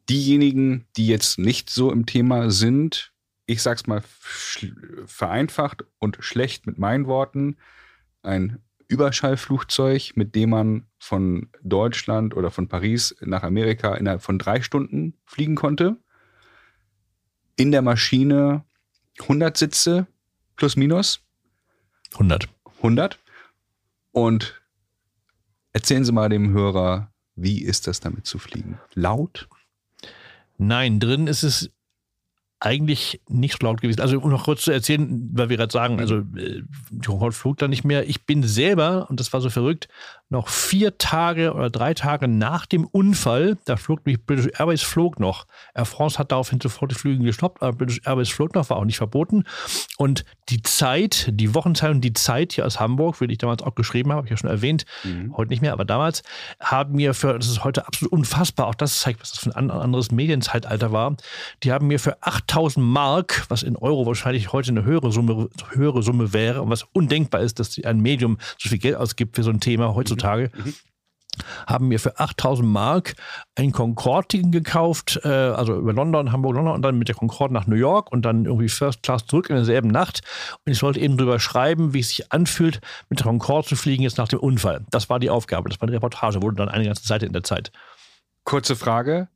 [0.10, 3.14] Diejenigen, die jetzt nicht so im Thema sind,
[3.46, 4.02] ich sag's mal
[5.06, 7.58] vereinfacht und schlecht mit meinen Worten,
[8.24, 14.62] ein Überschallflugzeug, mit dem man von Deutschland oder von Paris nach Amerika innerhalb von drei
[14.62, 15.97] Stunden fliegen konnte.
[17.56, 18.63] In der Maschine
[19.21, 20.08] 100 Sitze
[20.56, 21.21] plus minus.
[22.13, 22.47] 100.
[22.78, 23.19] 100.
[24.12, 24.62] Und
[25.73, 28.80] erzählen Sie mal dem Hörer, wie ist das damit zu fliegen?
[28.93, 29.47] Laut?
[30.58, 31.71] Nein, drin ist es
[32.60, 34.02] eigentlich nicht so laut gewesen.
[34.02, 37.58] Also um noch kurz zu erzählen, weil wir gerade sagen, also äh, die Concorde flog
[37.58, 38.10] da nicht mehr.
[38.10, 39.88] Ich bin selber, und das war so verrückt,
[40.30, 45.20] noch vier Tage oder drei Tage nach dem Unfall, da flog mich British Airways flog
[45.20, 45.46] noch.
[45.74, 48.86] Air France hat daraufhin sofort die Flüge gestoppt, aber British Airways flog noch, war auch
[48.86, 49.46] nicht verboten.
[49.98, 54.12] Und die Zeit, die Wochenzeitung Die Zeit hier aus Hamburg, wie ich damals auch geschrieben
[54.12, 55.36] habe, habe ich ja schon erwähnt, mhm.
[55.38, 56.24] heute nicht mehr, aber damals,
[56.60, 59.72] haben mir für, das ist heute absolut unfassbar, auch das zeigt, was das für ein
[59.72, 61.16] anderes Medienzeitalter war,
[61.63, 66.04] die haben mir für 8000 Mark, was in Euro wahrscheinlich heute eine höhere Summe, höhere
[66.04, 69.52] Summe wäre und was undenkbar ist, dass ein Medium so viel Geld ausgibt für so
[69.52, 70.17] ein Thema heutzutage,
[70.54, 70.74] mhm.
[71.68, 73.16] haben mir für 8000 Mark
[73.56, 77.68] ein Concorde-Ticket gekauft, äh, also über London, Hamburg, London und dann mit der Concorde nach
[77.68, 80.22] New York und dann irgendwie First Class zurück in derselben Nacht.
[80.66, 84.04] Und ich sollte eben drüber schreiben, wie es sich anfühlt, mit der Concorde zu fliegen
[84.04, 84.86] jetzt nach dem Unfall.
[84.90, 87.44] Das war die Aufgabe, das war eine Reportage, wurde dann eine ganze Seite in der
[87.44, 87.72] Zeit.
[88.44, 89.28] Kurze Frage,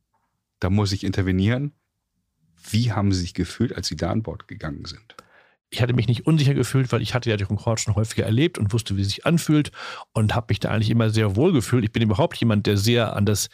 [0.60, 1.72] da muss ich intervenieren.
[2.70, 5.16] Wie haben Sie sich gefühlt, als Sie da an Bord gegangen sind?
[5.72, 8.58] Ich hatte mich nicht unsicher gefühlt, weil ich hatte ja die Concorde schon häufiger erlebt
[8.58, 9.72] und wusste, wie es sich anfühlt
[10.12, 11.82] und habe mich da eigentlich immer sehr wohl gefühlt.
[11.82, 13.48] Ich bin überhaupt jemand, der sehr an, das,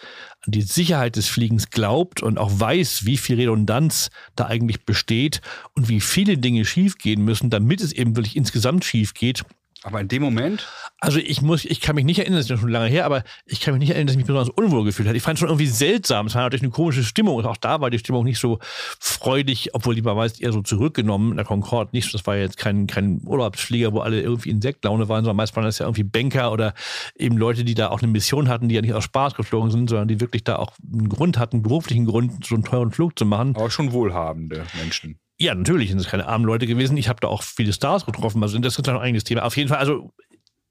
[0.44, 5.40] an die Sicherheit des Fliegens glaubt und auch weiß, wie viel Redundanz da eigentlich besteht
[5.74, 9.44] und wie viele Dinge schiefgehen müssen, damit es eben wirklich insgesamt schief geht.
[9.85, 10.67] Aber in dem Moment?
[10.99, 13.23] Also ich muss, ich kann mich nicht erinnern, das ist ja schon lange her, aber
[13.47, 15.17] ich kann mich nicht erinnern, dass ich mich besonders unwohl gefühlt habe.
[15.17, 16.27] Ich fand es schon irgendwie seltsam.
[16.27, 18.59] Es war natürlich eine komische Stimmung und auch da war die Stimmung nicht so
[18.99, 21.91] freudig, obwohl die war meist eher so zurückgenommen in der Concorde.
[21.93, 25.55] Nicht, das war jetzt kein, kein Urlaubsflieger, wo alle irgendwie in Sektlaune waren, sondern meist
[25.55, 26.75] waren das ja irgendwie Banker oder
[27.17, 29.88] eben Leute, die da auch eine Mission hatten, die ja nicht aus Spaß geflogen sind,
[29.88, 33.17] sondern die wirklich da auch einen Grund hatten, einen beruflichen Grund, so einen teuren Flug
[33.17, 33.55] zu machen.
[33.55, 35.21] Aber schon wohlhabende Menschen.
[35.40, 36.96] Ja, natürlich sind es keine armen Leute gewesen.
[36.96, 38.42] Ich habe da auch viele Stars getroffen.
[38.42, 39.44] Also das ist ein eigenes Thema.
[39.44, 40.12] Auf jeden Fall, also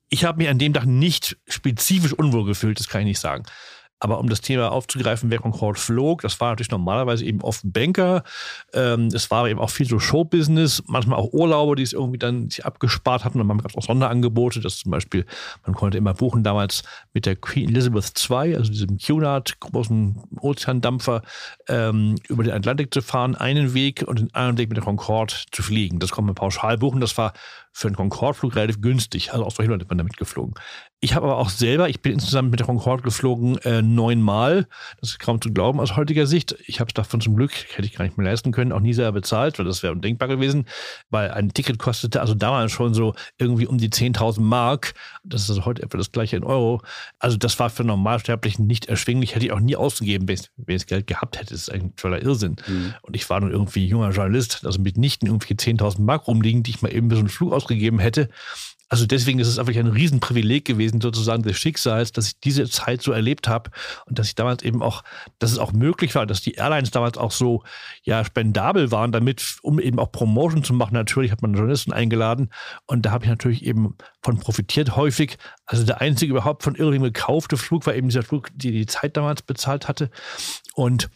[0.10, 3.43] ich habe mich an dem Tag nicht spezifisch unwohl gefühlt, das kann ich nicht sagen.
[3.99, 8.23] Aber um das Thema aufzugreifen, wer Concorde flog, das war natürlich normalerweise eben oft Banker.
[8.73, 12.49] Ähm, es war eben auch viel so Showbusiness, manchmal auch Urlaube, die es irgendwie dann
[12.49, 13.41] sich abgespart hatten.
[13.41, 15.25] Und man gab auch Sonderangebote, dass zum Beispiel,
[15.65, 16.83] man konnte immer buchen damals
[17.13, 21.23] mit der Queen Elizabeth II, also diesem Cunard, großen Ozeandampfer,
[21.67, 25.33] ähm, über den Atlantik zu fahren, einen Weg und den anderen Weg mit der Concorde
[25.51, 25.99] zu fliegen.
[25.99, 27.01] Das konnte man pauschal buchen.
[27.01, 27.33] Das war
[27.77, 29.33] für einen Concorde-Flug relativ günstig.
[29.33, 30.55] Also auch solche Leute sind damit geflogen.
[30.99, 34.67] Ich habe aber auch selber, ich bin insgesamt mit der Concorde geflogen äh, neunmal.
[34.99, 36.55] Das ist kaum zu glauben aus heutiger Sicht.
[36.65, 38.93] Ich habe es davon zum Glück, hätte ich gar nicht mehr leisten können, auch nie
[38.93, 40.65] selber bezahlt, weil das wäre undenkbar gewesen,
[41.11, 44.95] weil ein Ticket kostete also damals schon so irgendwie um die 10.000 Mark.
[45.23, 46.81] Das ist also heute etwa das gleiche in Euro.
[47.19, 50.77] Also das war für Normalsterblichen nicht erschwinglich, hätte ich auch nie ausgegeben, wenn ich, wenn
[50.77, 51.51] ich das Geld gehabt hätte.
[51.51, 52.55] Das ist ein toller Irrsinn.
[52.65, 52.95] Mhm.
[53.03, 56.81] Und ich war nun irgendwie junger Journalist, also mitnichten irgendwie 10.000 Mark rumliegen, die ich
[56.81, 58.30] mal eben für so einen Flug ausgegeben hätte.
[58.89, 63.01] Also deswegen ist es einfach ein Riesenprivileg gewesen, sozusagen des Schicksals, dass ich diese Zeit
[63.01, 63.69] so erlebt habe
[64.06, 65.03] und dass ich damals eben auch,
[65.39, 67.63] dass es auch möglich war, dass die Airlines damals auch so
[68.03, 70.93] ja spendabel waren, damit, um eben auch Promotion zu machen.
[70.93, 72.49] Natürlich hat man Journalisten eingeladen
[72.86, 75.38] und da habe ich natürlich eben von profitiert häufig.
[75.65, 79.17] Also der einzige überhaupt von Irving gekaufte Flug war eben dieser Flug, die die Zeit
[79.17, 80.10] damals bezahlt hatte.
[80.75, 81.10] Und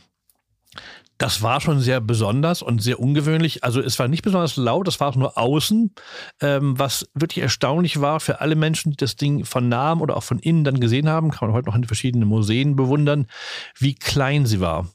[1.21, 3.63] das war schon sehr besonders und sehr ungewöhnlich.
[3.63, 5.93] Also es war nicht besonders laut, das war nur außen,
[6.41, 10.23] ähm, was wirklich erstaunlich war für alle Menschen, die das Ding von nahem oder auch
[10.23, 13.27] von innen dann gesehen haben, kann man heute noch in verschiedenen Museen bewundern,
[13.77, 14.89] wie klein sie war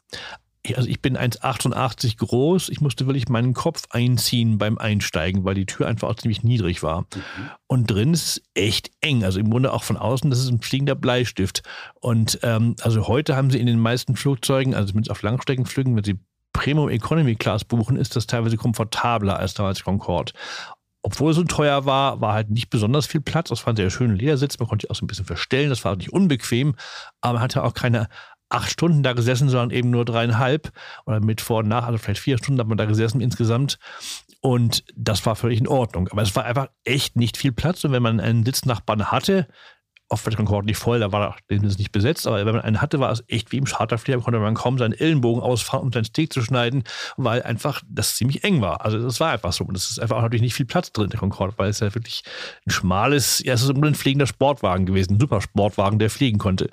[0.75, 2.69] also ich bin 1,88 groß.
[2.71, 6.83] Ich musste wirklich meinen Kopf einziehen beim Einsteigen, weil die Tür einfach auch ziemlich niedrig
[6.83, 7.03] war.
[7.03, 7.51] Mhm.
[7.67, 9.25] Und drin ist es echt eng.
[9.25, 11.63] Also im Grunde auch von außen, das ist ein fliegender Bleistift.
[12.01, 16.05] Und ähm, also heute haben sie in den meisten Flugzeugen, also zumindest auf Langstreckenflügen, wenn
[16.05, 16.19] sie
[16.53, 20.33] Premium Economy Class buchen, ist das teilweise komfortabler als damals Concorde.
[21.03, 23.51] Obwohl es so teuer war, war halt nicht besonders viel Platz.
[23.51, 24.59] Das war ein sehr schöner Ledersitz.
[24.59, 25.71] Man konnte sich auch so ein bisschen verstellen.
[25.71, 26.75] Das war nicht unbequem,
[27.21, 28.09] aber man hatte auch keine
[28.49, 30.73] acht Stunden da gesessen, sondern eben nur dreieinhalb
[31.05, 33.79] oder mit Vor- und Nach, also vielleicht vier Stunden hat man da gesessen insgesamt.
[34.41, 36.09] Und das war völlig in Ordnung.
[36.09, 37.83] Aber es war einfach echt nicht viel Platz.
[37.85, 39.49] Und wenn man einen Sitznachbarn hatte,
[40.09, 43.01] oft wird Concorde nicht voll, da war ist nicht besetzt, aber wenn man einen hatte,
[43.01, 46.33] war es echt wie im Charterflieger, konnte man kaum seinen Ellenbogen ausfahren, um seinen Steak
[46.33, 46.85] zu schneiden,
[47.17, 48.85] weil einfach das ziemlich eng war.
[48.85, 49.65] Also das war einfach so.
[49.65, 51.93] Und es ist einfach auch natürlich nicht viel Platz drin, der Concorde, weil es ja
[51.95, 52.23] wirklich
[52.67, 56.71] ein schmales, ja, es ist ein fliegender Sportwagen gewesen, ein super Sportwagen, der fliegen konnte.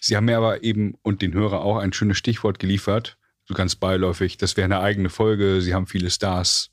[0.00, 3.76] Sie haben mir aber eben und den Hörer auch ein schönes Stichwort geliefert, so ganz
[3.76, 4.38] beiläufig.
[4.38, 5.60] Das wäre eine eigene Folge.
[5.60, 6.70] Sie haben viele Stars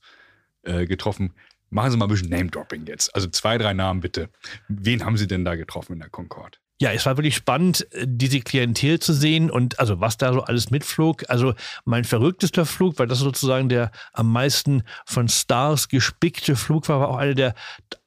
[0.64, 1.34] äh, getroffen.
[1.70, 3.14] Machen Sie mal ein bisschen Name-Dropping jetzt.
[3.14, 4.30] Also zwei, drei Namen bitte.
[4.70, 6.58] Wen haben Sie denn da getroffen in der Concorde?
[6.80, 10.70] Ja, es war wirklich spannend, diese Klientel zu sehen und also was da so alles
[10.70, 11.24] mitflog.
[11.28, 17.00] Also mein verrücktester Flug, weil das sozusagen der am meisten von Stars gespickte Flug war,
[17.00, 17.56] war auch einer der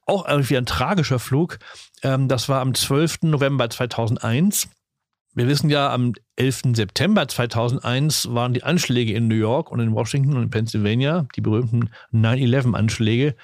[0.05, 1.59] auch irgendwie ein tragischer Flug.
[2.01, 3.23] Ähm, das war am 12.
[3.23, 4.69] November 2001.
[5.33, 6.73] Wir wissen ja, am 11.
[6.73, 11.41] September 2001 waren die Anschläge in New York und in Washington und in Pennsylvania, die
[11.41, 13.35] berühmten 9-11-Anschläge.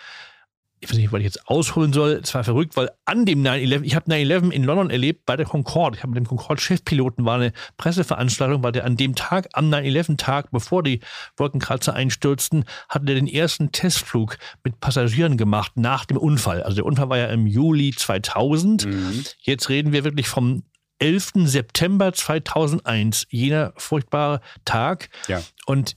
[0.79, 2.19] Ich weiß nicht, was ich jetzt ausholen soll.
[2.21, 5.45] Es war verrückt, weil an dem 9-11, ich habe 9-11 in London erlebt bei der
[5.45, 5.95] Concorde.
[5.95, 10.51] Ich habe mit dem Concorde-Chefpiloten, war eine Presseveranstaltung, weil der an dem Tag, am 9-11-Tag,
[10.51, 10.99] bevor die
[11.37, 16.61] Wolkenkratzer einstürzten, hatte der den ersten Testflug mit Passagieren gemacht nach dem Unfall.
[16.61, 18.85] Also der Unfall war ja im Juli 2000.
[18.85, 19.23] Mhm.
[19.39, 20.63] Jetzt reden wir wirklich vom
[20.99, 21.31] 11.
[21.45, 25.09] September 2001, jener furchtbare Tag.
[25.27, 25.41] Ja.
[25.65, 25.95] Und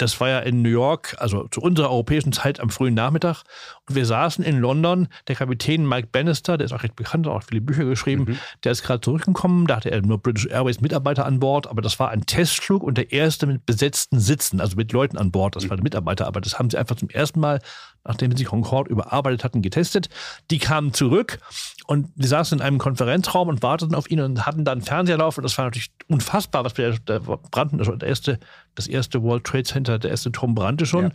[0.00, 3.42] das war ja in New York, also zu unserer europäischen Zeit am frühen Nachmittag.
[3.88, 5.08] Und wir saßen in London.
[5.28, 8.38] Der Kapitän Mike Bannister, der ist auch recht bekannt, hat auch viele Bücher geschrieben, mhm.
[8.64, 9.66] der ist gerade zurückgekommen.
[9.66, 12.96] Da hatte er nur British Airways Mitarbeiter an Bord, aber das war ein Testflug und
[12.96, 15.56] der erste mit besetzten Sitzen, also mit Leuten an Bord.
[15.56, 15.70] Das mhm.
[15.70, 17.60] waren Mitarbeiter, aber das haben sie einfach zum ersten Mal
[18.04, 20.08] nachdem sie Concorde überarbeitet hatten, getestet.
[20.50, 21.38] Die kamen zurück
[21.90, 25.42] und wir saßen in einem Konferenzraum und warteten auf ihn und hatten dann Fernseher laufen.
[25.42, 27.78] Das war natürlich unfassbar, was wir da brannten.
[27.78, 28.38] Das erste,
[28.76, 31.06] das erste World Trade Center, der erste Turm brannte schon.
[31.06, 31.10] Ja.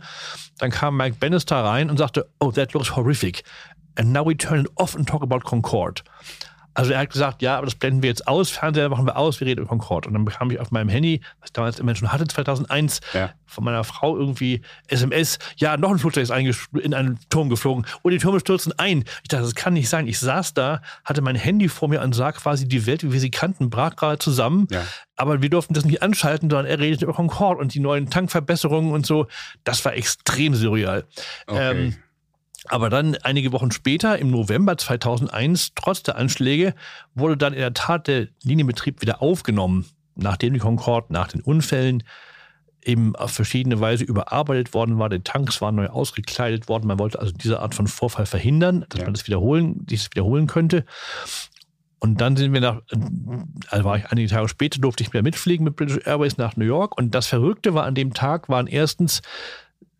[0.58, 3.42] Dann kam Mike Bannister rein und sagte, oh, that looks horrific.
[3.94, 6.02] And now we turn it off and talk about Concorde.
[6.76, 9.40] Also er hat gesagt, ja, aber das blenden wir jetzt aus, Fernseher machen wir aus,
[9.40, 10.08] wir reden über Concorde.
[10.08, 13.32] Und dann bekam ich auf meinem Handy, was ich damals immer schon hatte, 2001, ja.
[13.46, 18.12] von meiner Frau irgendwie SMS, ja, noch ein Flugzeug ist in einen Turm geflogen und
[18.12, 19.04] die Türme stürzen ein.
[19.22, 20.06] Ich dachte, das kann nicht sein.
[20.06, 23.20] Ich saß da, hatte mein Handy vor mir und sah quasi die Welt, wie wir
[23.20, 24.68] sie kannten, brach gerade zusammen.
[24.70, 24.84] Ja.
[25.16, 28.92] Aber wir durften das nicht anschalten, sondern er redete über Concorde und die neuen Tankverbesserungen
[28.92, 29.28] und so.
[29.64, 31.04] Das war extrem surreal.
[31.46, 31.86] Okay.
[31.86, 31.96] Ähm,
[32.68, 36.74] aber dann einige Wochen später, im November 2001, trotz der Anschläge,
[37.14, 42.02] wurde dann in der Tat der Linienbetrieb wieder aufgenommen, nachdem die Concorde nach den Unfällen
[42.86, 45.08] eben auf verschiedene Weise überarbeitet worden war.
[45.08, 46.86] Die Tanks waren neu ausgekleidet worden.
[46.86, 49.06] Man wollte also diese Art von Vorfall verhindern, dass ja.
[49.06, 50.84] man das wiederholen, dieses wiederholen könnte.
[51.98, 52.82] Und dann sind wir nach,
[53.68, 56.64] also war ich einige Tage später, durfte ich wieder mitfliegen mit British Airways nach New
[56.64, 56.96] York.
[56.96, 59.22] Und das Verrückte war an dem Tag, waren erstens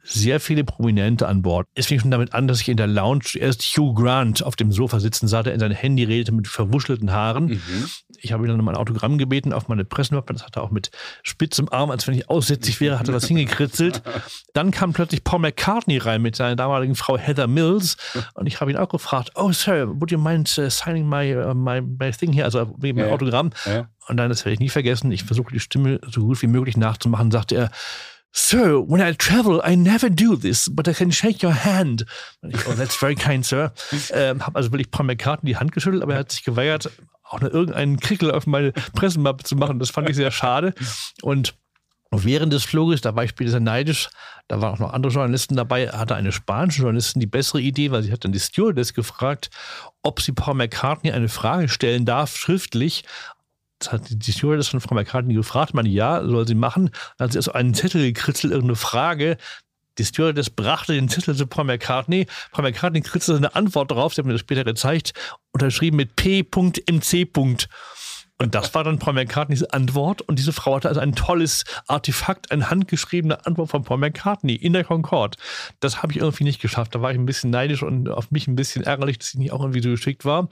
[0.06, 1.66] sehr viele Prominente an Bord.
[1.74, 4.70] Es fing schon damit an, dass ich in der Lounge erst Hugh Grant auf dem
[4.70, 7.46] Sofa sitzen sah, der in sein Handy redete mit verwuschelten Haaren.
[7.46, 7.88] Mhm.
[8.18, 10.32] Ich habe ihn dann um ein Autogramm gebeten auf meine Pressenmappe.
[10.32, 10.90] Das hat er auch mit
[11.22, 14.02] spitzem Arm, als wenn ich aussätzig wäre, hat er das hingekritzelt.
[14.54, 17.96] Dann kam plötzlich Paul McCartney rein mit seiner damaligen Frau Heather Mills.
[18.34, 21.54] Und ich habe ihn auch gefragt, oh Sir, would you mind uh, signing my, uh,
[21.54, 22.44] my, my thing here?
[22.44, 23.50] Also wegen ja, Autogramm.
[23.64, 23.88] Ja.
[24.08, 26.76] Und dann, das werde ich nie vergessen, ich versuche die Stimme so gut wie möglich
[26.76, 27.70] nachzumachen, sagte er,
[28.38, 32.04] Sir, when I travel, I never do this, but I can shake your hand.
[32.42, 33.72] Ich, oh, that's very kind, Sir.
[34.12, 36.90] Ähm, habe also wirklich Paul McCartney die Hand geschüttelt, aber er hat sich geweigert,
[37.24, 39.78] auch noch irgendeinen Krickel auf meine Pressenmappe zu machen.
[39.78, 40.74] Das fand ich sehr schade.
[41.22, 41.54] Und
[42.10, 44.10] während des Fluges, da war ich später sehr neidisch,
[44.48, 48.02] da waren auch noch andere Journalisten dabei, hatte eine spanische Journalistin die bessere Idee, weil
[48.02, 49.50] sie hat dann die Stewardess gefragt,
[50.02, 53.04] ob sie Paul McCartney eine Frage stellen darf, schriftlich,
[53.88, 56.90] hat die Stewardess von Frau McCartney gefragt, man ja, soll sie machen.
[57.18, 59.36] Dann hat sie also einen Zettel gekritzelt, irgendeine Frage.
[59.98, 62.26] Die Stewardess brachte den Zettel zu Paul McCartney.
[62.52, 65.12] Paul McCartney kritzelte eine Antwort drauf, sie hat mir das später gezeigt,
[65.52, 67.32] unterschrieben mit P.MC.
[68.38, 70.20] Und das war dann Paul McCartneys Antwort.
[70.22, 74.74] Und diese Frau hatte also ein tolles Artefakt, eine handgeschriebene Antwort von Paul McCartney in
[74.74, 75.38] der Concorde.
[75.80, 76.94] Das habe ich irgendwie nicht geschafft.
[76.94, 79.52] Da war ich ein bisschen neidisch und auf mich ein bisschen ärgerlich, dass ich nicht
[79.52, 80.48] auch irgendwie so geschickt war.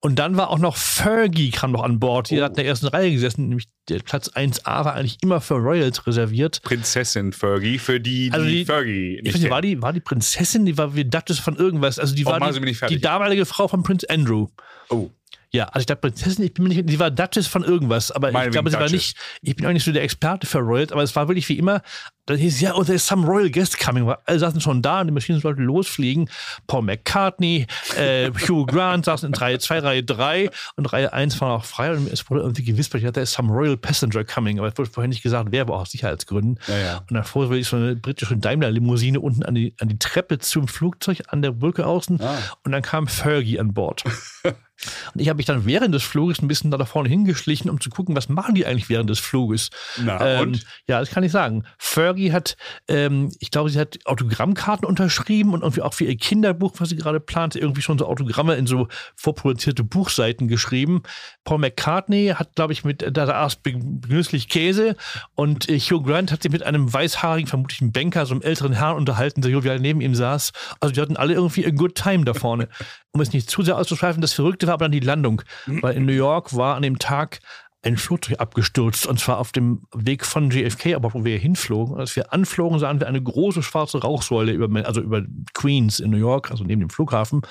[0.00, 2.30] Und dann war auch noch Fergie kam noch an Bord.
[2.30, 2.44] Die oh.
[2.44, 6.06] hat in der ersten Reihe gesessen, nämlich der Platz 1a war eigentlich immer für Royals
[6.06, 6.62] reserviert.
[6.62, 10.64] Prinzessin Fergie, für die, die, also die Fergie nicht ich war die, war die Prinzessin,
[10.64, 11.98] die war wie Duchess von irgendwas.
[11.98, 14.48] Also die oh, war die, die damalige Frau von Prinz Andrew.
[14.88, 15.10] Oh.
[15.56, 18.30] Ja, also ich glaube, Prinzessin, ich bin mir nicht, sie war Duchess von irgendwas, aber
[18.30, 20.92] Meine ich glaube, sie war nicht, ich bin auch nicht so der Experte für Royals,
[20.92, 21.80] aber es war wirklich wie immer,
[22.26, 24.12] dann hieß es, ja, oh, there's some royal guest coming.
[24.24, 26.28] Alle saßen schon da und die Maschinen sollten losfliegen.
[26.66, 31.56] Paul McCartney, äh, Hugh Grant saßen in Reihe 2, Reihe 3 und Reihe 1 war
[31.56, 34.76] noch frei und es wurde irgendwie gewispert, ja, there's some royal passenger coming, aber es
[34.76, 36.58] wurde vorher nicht gesagt, wer, aber aus Sicherheitsgründen.
[36.66, 36.96] Ja, ja.
[37.08, 40.68] Und davor will ich so eine britische Daimler-Limousine unten an die, an die Treppe zum
[40.68, 42.38] Flugzeug an der Brücke außen ah.
[42.64, 44.04] und dann kam Fergie an Bord.
[45.14, 47.90] Und ich habe mich dann während des Fluges ein bisschen da vorne hingeschlichen, um zu
[47.90, 49.70] gucken, was machen die eigentlich während des Fluges.
[50.02, 50.66] Na, ähm, und?
[50.86, 51.64] Ja, das kann ich sagen.
[51.78, 52.56] Fergie hat,
[52.88, 56.96] ähm, ich glaube, sie hat Autogrammkarten unterschrieben und irgendwie auch für ihr Kinderbuch, was sie
[56.96, 61.02] gerade plante, irgendwie schon so Autogramme in so vorproduzierte Buchseiten geschrieben.
[61.44, 64.96] Paul McCartney hat, glaube ich, mit da aß genüsslich Käse
[65.34, 68.72] und äh, Hugh Grant hat sich mit einem weißhaarigen, vermutlich einem Banker, so einem älteren
[68.72, 70.52] Herrn unterhalten, der jovial neben ihm saß.
[70.80, 72.68] Also die hatten alle irgendwie a good time da vorne.
[73.12, 76.04] Um es nicht zu sehr auszuschweifen, das Verrückte war aber dann die Landung, weil in
[76.04, 77.40] New York war an dem Tag
[77.86, 81.96] ein Flugzeug abgestürzt und zwar auf dem Weg von JFK, aber wo wir hinflogen.
[81.96, 85.22] Als wir anflogen, sahen wir eine große schwarze Rauchsäule über, also über
[85.54, 87.42] Queens in New York, also neben dem Flughafen.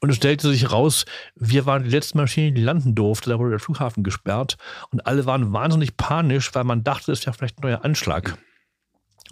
[0.00, 3.30] Und es stellte sich raus, wir waren die letzte Maschine, die landen durfte.
[3.30, 4.56] Da wurde der Flughafen gesperrt
[4.90, 8.38] und alle waren wahnsinnig panisch, weil man dachte, es wäre vielleicht ein neuer Anschlag.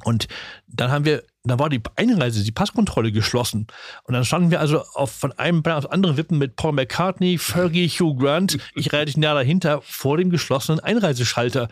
[0.03, 0.27] Und
[0.67, 3.67] dann haben wir, da war die Einreise, die Passkontrolle geschlossen.
[4.05, 7.39] Und dann standen wir also auf, von einem Bein aufs andere Wippen mit Paul McCartney,
[7.39, 11.69] Fergie, Hugh Grant, ich relativ nah dahinter, vor dem geschlossenen Einreiseschalter.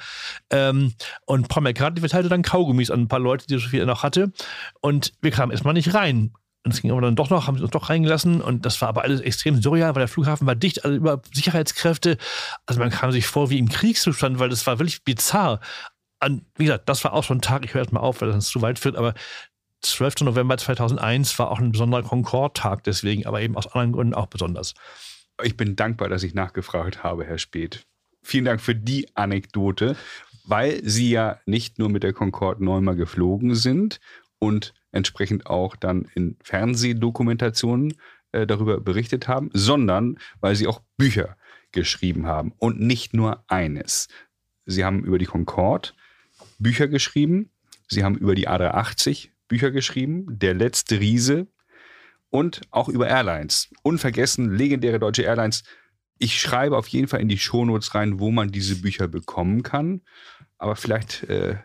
[0.51, 0.95] Ähm,
[1.27, 4.03] und Paul McCartney verteilte dann Kaugummis an ein paar Leute, die so viel er noch
[4.03, 4.33] hatte.
[4.81, 6.33] Und wir kamen erstmal nicht rein.
[6.65, 8.41] Und es ging aber dann doch noch, haben sie uns doch reingelassen.
[8.41, 12.19] Und das war aber alles extrem surreal, weil der Flughafen war dicht, also über Sicherheitskräfte.
[12.67, 15.59] Also man kam sich vor wie im Kriegszustand, weil das war wirklich bizarr
[16.23, 18.31] an, wie gesagt, das war auch schon ein Tag, ich höre jetzt mal auf, weil
[18.31, 19.15] das zu weit führt, aber
[19.83, 20.21] 12.
[20.23, 24.75] November 2001 war auch ein besonderer Concorde-Tag, deswegen, aber eben aus anderen Gründen auch besonders.
[25.43, 27.85] Ich bin dankbar, dass ich nachgefragt habe, Herr Speth.
[28.23, 29.97] Vielen Dank für die Anekdote,
[30.45, 33.99] weil Sie ja nicht nur mit der Concorde neunmal geflogen sind
[34.39, 37.95] und entsprechend auch dann in Fernsehdokumentationen
[38.31, 41.37] äh, darüber berichtet haben, sondern weil Sie auch Bücher
[41.73, 44.07] geschrieben haben und nicht nur eines.
[44.67, 45.91] Sie haben über die Concorde
[46.59, 47.51] Bücher geschrieben.
[47.89, 51.47] Sie haben über die A380 Bücher geschrieben, Der letzte Riese
[52.31, 53.69] und auch über Airlines.
[53.83, 55.65] Unvergessen, legendäre deutsche Airlines.
[56.19, 60.01] Ich schreibe auf jeden Fall in die Shownotes rein, wo man diese Bücher bekommen kann.
[60.57, 61.57] Aber vielleicht äh,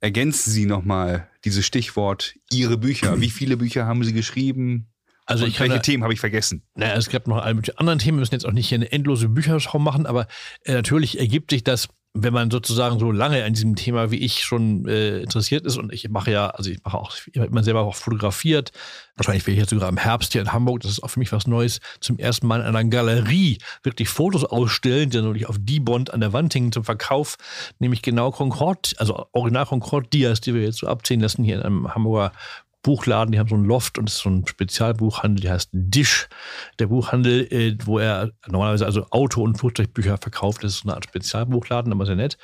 [0.00, 3.20] ergänzen Sie nochmal dieses Stichwort Ihre Bücher.
[3.20, 4.88] Wie viele Bücher haben Sie geschrieben?
[5.24, 6.62] Also und welche da, Themen habe ich vergessen?
[6.76, 8.18] Naja, es gab noch alle anderen Themen.
[8.18, 10.28] Wir müssen jetzt auch nicht hier eine endlose Bücherschau machen, aber
[10.62, 11.88] äh, natürlich ergibt sich das
[12.22, 15.92] wenn man sozusagen so lange an diesem Thema wie ich schon äh, interessiert ist und
[15.92, 18.72] ich mache ja, also ich mache auch, ich habe immer selber auch fotografiert.
[19.16, 21.32] Wahrscheinlich wäre ich jetzt sogar im Herbst hier in Hamburg, das ist auch für mich
[21.32, 25.80] was Neues, zum ersten Mal in einer Galerie wirklich Fotos ausstellen, die natürlich auf die
[25.80, 27.36] Bond an der Wand hängen zum Verkauf,
[27.78, 31.62] nämlich genau Concorde, also Original Concorde Dias, die wir jetzt so abziehen lassen hier in
[31.62, 32.32] einem Hamburger
[32.86, 36.28] Buchladen, die haben so einen Loft und es ist so ein Spezialbuchhandel, der heißt Dish.
[36.78, 40.94] Der Buchhandel, äh, wo er normalerweise also Auto- und Flugzeugbücher verkauft, das ist so eine
[40.94, 42.38] Art Spezialbuchladen, aber sehr nett.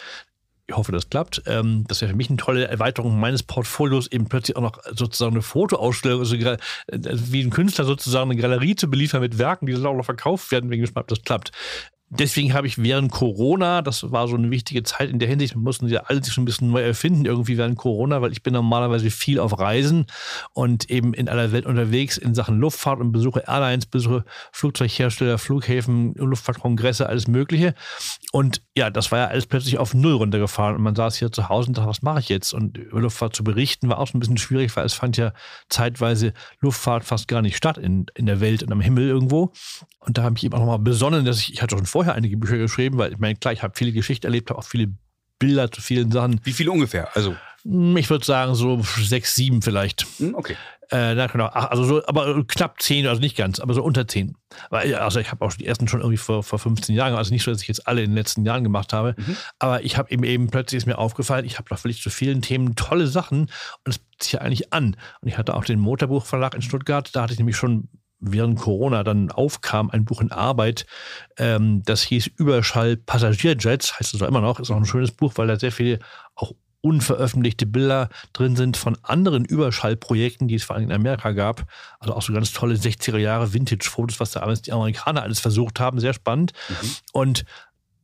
[0.66, 1.42] Ich hoffe, das klappt.
[1.46, 5.34] Ähm, das wäre für mich eine tolle Erweiterung meines Portfolios, eben plötzlich auch noch sozusagen
[5.34, 9.74] eine Fotoausstellung, also äh, wie ein Künstler sozusagen eine Galerie zu beliefern mit Werken, die
[9.74, 10.70] dann auch noch verkauft werden.
[10.70, 11.52] Bin gespannt, ob das klappt
[12.18, 15.60] deswegen habe ich während Corona, das war so eine wichtige Zeit in der Hinsicht, wir
[15.60, 18.52] mussten ja alle sich schon ein bisschen neu erfinden irgendwie während Corona, weil ich bin
[18.52, 20.06] normalerweise viel auf Reisen
[20.52, 26.14] und eben in aller Welt unterwegs in Sachen Luftfahrt und besuche Airlines, besuche Flugzeughersteller, Flughäfen,
[26.14, 27.74] Luftfahrtkongresse, alles Mögliche.
[28.30, 31.48] Und ja, das war ja alles plötzlich auf Null runtergefahren und man saß hier zu
[31.48, 32.52] Hause und dachte, was mache ich jetzt?
[32.52, 35.32] Und über Luftfahrt zu berichten war auch so ein bisschen schwierig, weil es fand ja
[35.68, 39.52] zeitweise Luftfahrt fast gar nicht statt in, in der Welt und am Himmel irgendwo.
[40.00, 42.36] Und da habe ich eben auch nochmal besonnen, dass ich, ich hatte schon vorher einige
[42.36, 44.92] Bücher geschrieben, weil ich meine, klar, ich habe viele Geschichten erlebt, habe auch viele
[45.38, 46.40] Bilder zu vielen Sachen.
[46.44, 47.14] Wie viele ungefähr?
[47.16, 50.06] Also hm, ich würde sagen so sechs, sieben vielleicht.
[50.18, 50.56] Hm, okay.
[50.90, 54.36] Äh, genau, also so, aber knapp zehn, also nicht ganz, aber so unter zehn.
[54.68, 57.44] Weil, also ich habe auch die ersten schon irgendwie vor, vor 15 Jahren, also nicht
[57.44, 59.36] so, dass ich jetzt alle in den letzten Jahren gemacht habe, mhm.
[59.58, 62.42] aber ich habe eben eben plötzlich ist mir aufgefallen, ich habe doch wirklich zu vielen
[62.42, 64.96] Themen tolle Sachen und es zieht sich ja eigentlich an.
[65.22, 67.88] Und ich hatte auch den Motorbuchverlag in Stuttgart, da hatte ich nämlich schon
[68.22, 70.86] während Corona dann aufkam, ein Buch in Arbeit,
[71.36, 75.32] ähm, das hieß Überschall Passagierjets, heißt es auch immer noch, ist auch ein schönes Buch,
[75.36, 75.98] weil da sehr viele
[76.34, 76.52] auch
[76.82, 81.64] unveröffentlichte Bilder drin sind von anderen Überschallprojekten, die es vor allem in Amerika gab.
[82.00, 86.00] Also auch so ganz tolle 60er Jahre Vintage-Fotos, was da die Amerikaner alles versucht haben.
[86.00, 86.52] Sehr spannend.
[86.68, 86.90] Mhm.
[87.12, 87.44] Und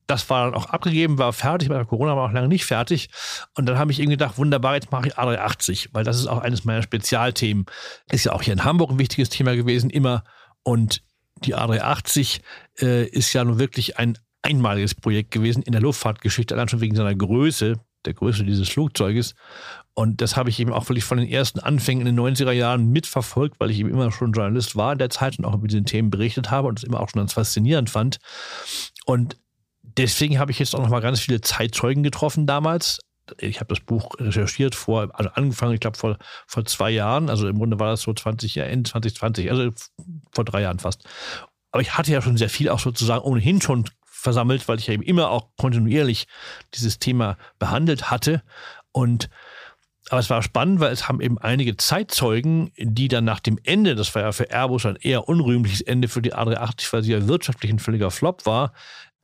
[0.09, 3.11] das war dann auch abgegeben, war fertig, weil Corona war auch lange nicht fertig.
[3.54, 6.38] Und dann habe ich irgendwie gedacht, wunderbar, jetzt mache ich A380, weil das ist auch
[6.38, 7.66] eines meiner Spezialthemen.
[8.11, 10.24] Ist ja auch hier in Hamburg ein wichtiges Thema gewesen, immer.
[10.62, 11.02] Und
[11.44, 12.40] die A380
[12.80, 16.96] äh, ist ja nun wirklich ein einmaliges Projekt gewesen in der Luftfahrtgeschichte, allein schon wegen
[16.96, 17.74] seiner Größe,
[18.06, 19.34] der Größe dieses Flugzeuges.
[19.92, 22.90] Und das habe ich eben auch wirklich von den ersten Anfängen in den 90er Jahren
[22.92, 25.82] mitverfolgt, weil ich eben immer schon Journalist war in der Zeit und auch über diese
[25.82, 28.18] Themen berichtet habe und es immer auch schon ganz faszinierend fand.
[29.04, 29.36] Und
[29.99, 33.01] deswegen habe ich jetzt auch noch mal ganz viele Zeitzeugen getroffen damals.
[33.38, 37.28] Ich habe das Buch recherchiert vor, also angefangen, ich glaube, vor, vor zwei Jahren.
[37.28, 39.70] Also im Grunde war das so 20, Ende 2020, also
[40.32, 41.05] vor drei Jahren fast.
[41.70, 44.94] Aber ich hatte ja schon sehr viel auch sozusagen ohnehin schon versammelt, weil ich ja
[44.94, 46.26] eben immer auch kontinuierlich
[46.74, 48.42] dieses Thema behandelt hatte.
[48.92, 49.28] Und
[50.11, 53.94] aber es war spannend, weil es haben eben einige Zeitzeugen, die dann nach dem Ende,
[53.94, 57.28] das war ja für Airbus ein eher unrühmliches Ende für die A380, weil sie ja
[57.28, 58.72] wirtschaftlich ein völliger Flop war,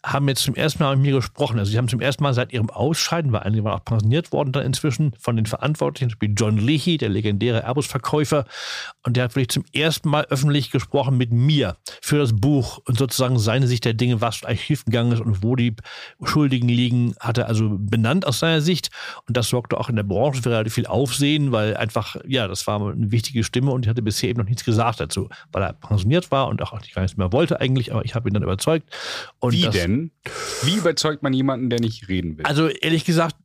[0.04, 1.58] haben jetzt zum ersten Mal mit mir gesprochen.
[1.58, 4.52] Also sie haben zum ersten Mal seit ihrem Ausscheiden, weil einige waren auch pensioniert worden
[4.52, 8.44] dann inzwischen von den Verantwortlichen, zum Beispiel John Leahy, der legendäre Airbus-Verkäufer.
[9.02, 12.98] Und der hat wirklich zum ersten Mal öffentlich gesprochen mit mir für das Buch und
[12.98, 15.74] sozusagen seine Sicht der Dinge, was eigentlich schiefgegangen ist und wo die
[16.22, 18.90] Schuldigen liegen, hat er also benannt aus seiner Sicht.
[19.26, 22.66] Und das sorgte auch in der Branche für relativ viel Aufsehen, weil einfach, ja, das
[22.66, 25.72] war eine wichtige Stimme und ich hatte bisher eben noch nichts gesagt dazu, weil er
[25.72, 28.94] pensioniert war und auch gar nichts mehr wollte eigentlich, aber ich habe ihn dann überzeugt.
[29.38, 29.93] Und Wie denn?
[30.62, 32.44] Wie überzeugt man jemanden, der nicht reden will?
[32.44, 33.36] Also ehrlich gesagt,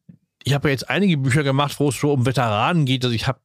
[0.43, 3.03] ich habe ja jetzt einige Bücher gemacht, wo es so um Veteranen geht.
[3.03, 3.39] Also ich habe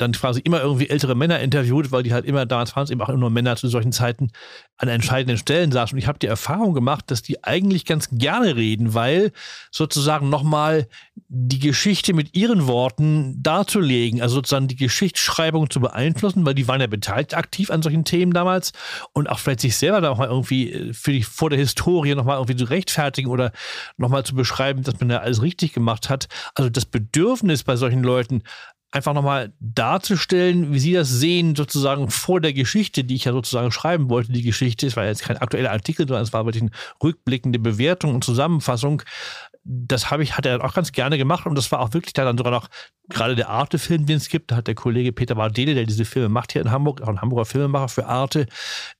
[0.00, 3.00] dann quasi immer irgendwie ältere Männer interviewt, weil die halt immer, damals waren es eben
[3.02, 4.30] auch nur Männer zu solchen Zeiten,
[4.76, 5.94] an entscheidenden Stellen saßen.
[5.94, 9.32] Und ich habe die Erfahrung gemacht, dass die eigentlich ganz gerne reden, weil
[9.70, 10.88] sozusagen nochmal
[11.28, 16.80] die Geschichte mit ihren Worten darzulegen, also sozusagen die Geschichtsschreibung zu beeinflussen, weil die waren
[16.80, 18.72] ja beteiligt aktiv an solchen Themen damals
[19.12, 22.14] und auch vielleicht sich selber da auch mal irgendwie äh, für die, vor der Historie
[22.14, 23.52] nochmal irgendwie zu rechtfertigen oder
[23.98, 26.28] nochmal zu beschreiben, dass man da alles richtig gemacht hat.
[26.54, 28.42] Also das Bedürfnis bei solchen Leuten,
[28.92, 33.70] einfach nochmal darzustellen, wie Sie das sehen, sozusagen vor der Geschichte, die ich ja sozusagen
[33.70, 34.32] schreiben wollte.
[34.32, 36.72] Die Geschichte, es war jetzt kein aktueller Artikel, sondern es war wirklich eine
[37.02, 39.02] rückblickende Bewertung und Zusammenfassung.
[39.64, 42.38] Das habe ich, hat er auch ganz gerne gemacht und das war auch wirklich dann
[42.38, 42.68] sogar noch
[43.10, 46.28] gerade der Arte-Film, den es gibt, da hat der Kollege Peter Wardele, der diese Filme
[46.28, 48.46] macht hier in Hamburg, auch ein Hamburger Filmemacher für Arte,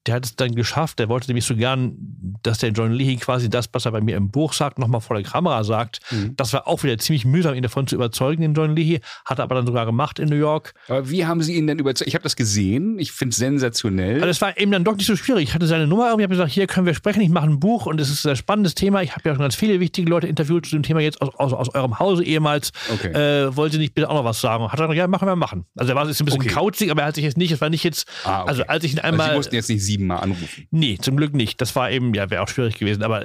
[0.07, 0.99] der hat es dann geschafft.
[0.99, 1.97] Der wollte nämlich so gern,
[2.43, 5.17] dass der John Leahy quasi das, was er bei mir im Buch sagt, nochmal vor
[5.17, 6.01] der Kamera sagt.
[6.11, 6.35] Mhm.
[6.37, 9.01] Das war auch wieder ziemlich mühsam, ihn davon zu überzeugen, den John Leahy.
[9.25, 10.75] Hat er aber dann sogar gemacht in New York.
[10.89, 12.09] Aber wie haben Sie ihn denn überzeugt?
[12.09, 12.99] Ich habe das gesehen.
[12.99, 14.17] Ich finde es sensationell.
[14.17, 15.45] Also es war eben dann doch nicht so schwierig.
[15.45, 17.21] Ich hatte seine Nummer irgendwie, habe gesagt, hier können wir sprechen.
[17.21, 19.03] Ich mache ein Buch und es ist ein spannendes Thema.
[19.03, 21.53] Ich habe ja schon ganz viele wichtige Leute interviewt zu dem Thema jetzt aus, aus,
[21.53, 22.73] aus eurem Hause ehemals.
[22.93, 23.09] Okay.
[23.09, 24.65] Äh, wollte nicht bitte auch noch was sagen?
[24.65, 25.67] Hat er gesagt, ja, machen wir, machen.
[25.77, 26.51] Also er war jetzt ein bisschen okay.
[26.51, 28.51] kauzig, aber er hat sich jetzt nicht, es war nicht jetzt, ah, okay.
[28.51, 29.21] also als ich ihn einmal.
[29.21, 30.67] Also Sie mussten jetzt nicht siebenmal anrufen.
[30.71, 31.61] Nee, zum Glück nicht.
[31.61, 33.25] Das war eben, ja, wäre auch schwierig gewesen, aber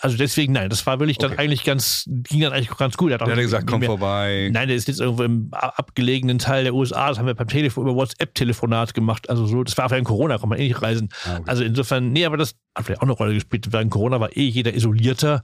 [0.00, 1.42] also deswegen, nein, das war wirklich dann okay.
[1.42, 3.10] eigentlich ganz, ging dann eigentlich ganz gut.
[3.10, 4.50] Er hat, auch er hat gesagt, komm mehr, vorbei.
[4.52, 7.84] Nein, der ist jetzt irgendwo im abgelegenen Teil der USA, das haben wir beim Telefon,
[7.84, 9.30] über WhatsApp-Telefonat gemacht.
[9.30, 11.08] Also so, das war während Corona, kann man eh nicht reisen.
[11.24, 11.42] Ah, okay.
[11.46, 13.72] Also insofern, nee, aber das hat vielleicht auch eine Rolle gespielt.
[13.72, 15.42] Während Corona war eh jeder isolierter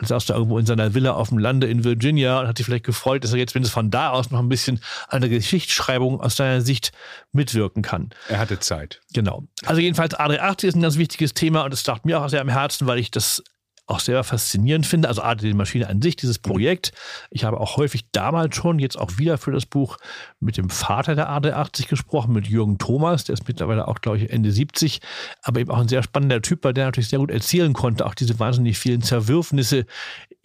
[0.00, 2.84] saß da irgendwo in seiner Villa auf dem Lande in Virginia und hat sich vielleicht
[2.84, 6.20] gefreut, dass er jetzt wenn es von da aus noch ein bisschen an der Geschichtsschreibung
[6.20, 6.92] aus seiner Sicht
[7.32, 8.10] mitwirken kann.
[8.28, 9.00] Er hatte Zeit.
[9.12, 9.44] Genau.
[9.64, 12.48] Also jedenfalls A380 ist ein ganz wichtiges Thema und es lag mir auch sehr am
[12.48, 13.42] Herzen, weil ich das
[13.86, 15.08] auch sehr faszinierend finde.
[15.08, 16.92] Also A, die Maschine an sich, dieses Projekt.
[17.30, 19.98] Ich habe auch häufig damals schon, jetzt auch wieder für das Buch,
[20.40, 24.30] mit dem Vater der AD80 gesprochen, mit Jürgen Thomas, der ist mittlerweile auch, glaube ich,
[24.30, 25.00] Ende 70,
[25.42, 28.14] aber eben auch ein sehr spannender Typ, weil der natürlich sehr gut erzählen konnte, auch
[28.14, 29.86] diese wahnsinnig vielen Zerwürfnisse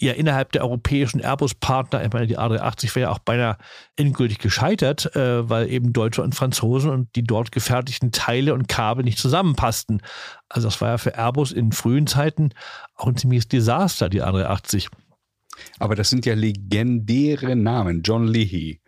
[0.02, 2.04] ja innerhalb der europäischen Airbus-Partner.
[2.04, 3.58] Ich meine, die A380 wäre ja auch beinahe
[3.96, 9.04] endgültig gescheitert, äh, weil eben Deutsche und Franzosen und die dort gefertigten Teile und Kabel
[9.04, 10.02] nicht zusammenpassten.
[10.50, 12.50] Also das war ja für Airbus in frühen Zeiten
[12.95, 14.89] auch ein ziemliches Desaster, die A380.
[15.78, 18.02] Aber das sind ja legendäre Namen.
[18.02, 18.82] John Leahy,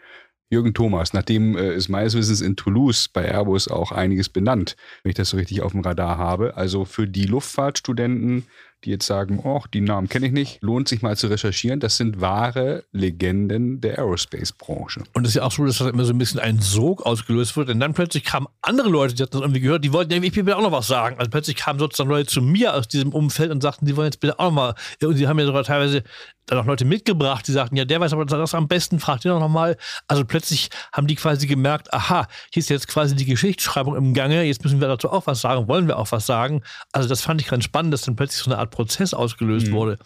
[0.49, 5.12] Jürgen Thomas, nachdem äh, ist meines Wissens in Toulouse bei Airbus auch einiges benannt, wenn
[5.12, 6.57] ich das so richtig auf dem Radar habe.
[6.57, 8.47] Also für die Luftfahrtstudenten
[8.84, 11.79] die jetzt sagen, oh, die Namen kenne ich nicht, lohnt sich mal zu recherchieren.
[11.79, 15.03] Das sind wahre Legenden der Aerospace-Branche.
[15.13, 17.55] Und es ist ja auch so, dass das immer so ein bisschen ein Sog ausgelöst
[17.57, 17.69] wird.
[17.69, 20.36] Denn dann plötzlich kamen andere Leute, die hatten das irgendwie gehört, die wollten, ja, ich
[20.36, 21.17] will auch noch was sagen.
[21.19, 24.19] Also plötzlich kamen sozusagen Leute zu mir aus diesem Umfeld und sagten, sie wollen jetzt
[24.19, 24.75] bitte auch noch mal.
[25.03, 26.03] Und sie haben ja sogar teilweise
[26.52, 29.32] dann auch Leute mitgebracht, die sagten, ja, der weiß aber das am besten, fragt ihr
[29.32, 29.78] doch nochmal.
[30.08, 34.43] Also plötzlich haben die quasi gemerkt, aha, hier ist jetzt quasi die Geschichtsschreibung im Gange,
[34.43, 36.62] jetzt müssen wir dazu auch was sagen, wollen wir auch was sagen.
[36.91, 39.72] Also das fand ich ganz spannend, dass dann plötzlich so eine Art Prozess ausgelöst mhm.
[39.72, 39.97] wurde.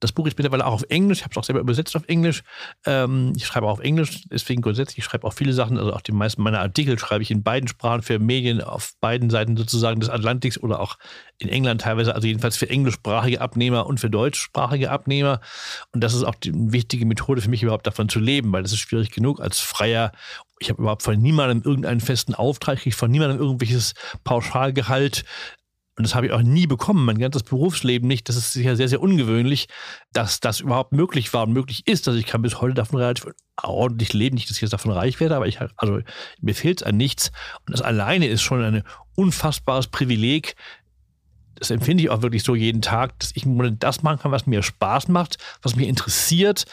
[0.00, 1.18] Das Buch ist mittlerweile auch auf Englisch.
[1.18, 2.42] Ich habe es auch selber übersetzt auf Englisch.
[2.84, 4.98] Ähm, ich schreibe auch auf Englisch, deswegen grundsätzlich.
[4.98, 5.78] Ich schreibe auch viele Sachen.
[5.78, 9.30] Also auch die meisten meiner Artikel schreibe ich in beiden Sprachen für Medien auf beiden
[9.30, 10.98] Seiten sozusagen des Atlantiks oder auch
[11.38, 12.14] in England teilweise.
[12.14, 15.40] Also jedenfalls für englischsprachige Abnehmer und für deutschsprachige Abnehmer.
[15.92, 18.72] Und das ist auch die wichtige Methode für mich überhaupt davon zu leben, weil das
[18.72, 20.12] ist schwierig genug als Freier.
[20.58, 23.94] Ich habe überhaupt von niemandem irgendeinen festen Auftrag, ich kriege von niemandem irgendwelches
[24.24, 25.24] Pauschalgehalt.
[25.96, 28.28] Und das habe ich auch nie bekommen, mein ganzes Berufsleben nicht.
[28.28, 29.66] Das ist sicher sehr, sehr ungewöhnlich,
[30.12, 32.06] dass das überhaupt möglich war und möglich ist.
[32.06, 33.26] Also ich kann bis heute davon relativ
[33.62, 34.34] ordentlich leben.
[34.34, 36.00] Nicht, dass ich jetzt davon reich werde, aber ich, also
[36.40, 37.32] mir fehlt es an nichts.
[37.66, 38.82] Und das alleine ist schon ein
[39.14, 40.54] unfassbares Privileg.
[41.54, 43.46] Das empfinde ich auch wirklich so jeden Tag, dass ich
[43.78, 46.66] das machen kann, was mir Spaß macht, was mich interessiert,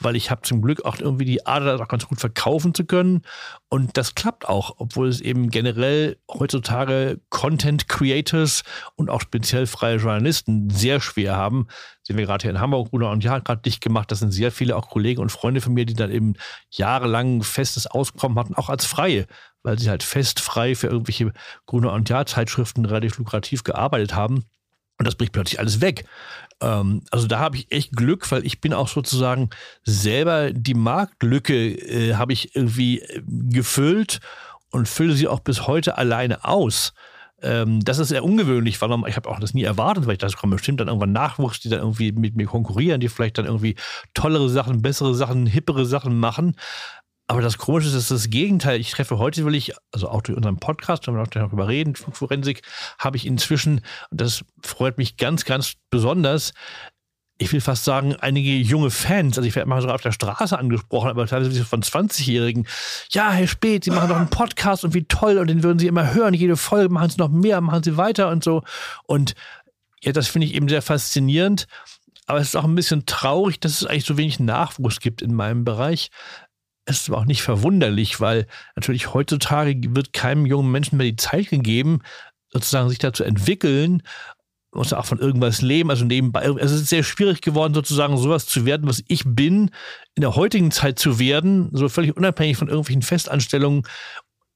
[0.00, 2.84] weil ich habe zum Glück auch irgendwie die Art, das auch ganz gut verkaufen zu
[2.84, 3.22] können.
[3.68, 8.64] Und das klappt auch, obwohl es eben generell heutzutage Content Creators
[8.96, 11.68] und auch speziell freie Journalisten sehr schwer haben.
[12.02, 14.10] Sehen wir gerade hier in Hamburg, Bruder und Jahr gerade dicht gemacht.
[14.10, 16.34] Das sind sehr viele auch Kollegen und Freunde von mir, die dann eben
[16.70, 19.26] jahrelang festes Auskommen hatten, auch als Freie,
[19.62, 21.32] weil sie halt fest frei für irgendwelche
[21.66, 24.44] Gruner und Jahr Zeitschriften relativ lukrativ gearbeitet haben.
[24.98, 26.04] Und das bricht plötzlich alles weg.
[26.64, 29.50] Ähm, also da habe ich echt Glück, weil ich bin auch sozusagen
[29.84, 34.20] selber die Marktlücke äh, habe ich irgendwie äh, gefüllt
[34.70, 36.94] und fülle sie auch bis heute alleine aus.
[37.42, 40.36] Ähm, das ist sehr ungewöhnlich, weil ich habe auch das nie erwartet, weil ich dachte,
[40.36, 43.76] kommt bestimmt dann irgendwann Nachwuchs, die dann irgendwie mit mir konkurrieren, die vielleicht dann irgendwie
[44.14, 46.56] tollere Sachen, bessere Sachen, hippere Sachen machen.
[47.26, 48.80] Aber das Komische ist, dass das Gegenteil.
[48.80, 51.94] Ich treffe heute, will ich, also auch durch unseren Podcast, wenn wir auch darüber reden,
[51.94, 52.62] Flugforensik,
[52.98, 56.52] habe ich inzwischen, und das freut mich ganz, ganz besonders,
[57.38, 60.56] ich will fast sagen, einige junge Fans, also ich werde mal so auf der Straße
[60.56, 62.66] angesprochen, aber teilweise von 20-Jährigen.
[63.10, 65.88] Ja, Herr Spät, Sie machen doch einen Podcast und wie toll und den würden Sie
[65.88, 66.34] immer hören.
[66.34, 68.62] Jede Folge machen Sie noch mehr, machen Sie weiter und so.
[69.06, 69.34] Und
[70.02, 71.66] ja, das finde ich eben sehr faszinierend.
[72.26, 75.34] Aber es ist auch ein bisschen traurig, dass es eigentlich so wenig Nachwuchs gibt in
[75.34, 76.10] meinem Bereich
[76.86, 81.16] es ist aber auch nicht verwunderlich, weil natürlich heutzutage wird keinem jungen Menschen mehr die
[81.16, 82.00] Zeit gegeben,
[82.52, 84.02] sozusagen sich da zu entwickeln,
[84.74, 86.44] muss auch von irgendwas leben, also nebenbei.
[86.58, 89.70] Es ist sehr schwierig geworden, sozusagen sowas zu werden, was ich bin,
[90.14, 93.84] in der heutigen Zeit zu werden, so völlig unabhängig von irgendwelchen Festanstellungen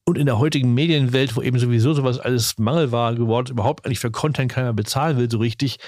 [0.04, 4.00] und in der heutigen Medienwelt, wo eben sowieso sowas alles Mangelware geworden ist, überhaupt eigentlich
[4.00, 5.78] für Content keiner bezahlen will, so richtig,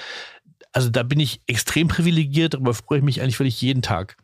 [0.73, 4.15] also da bin ich extrem privilegiert, darüber freue ich mich eigentlich wirklich jeden Tag.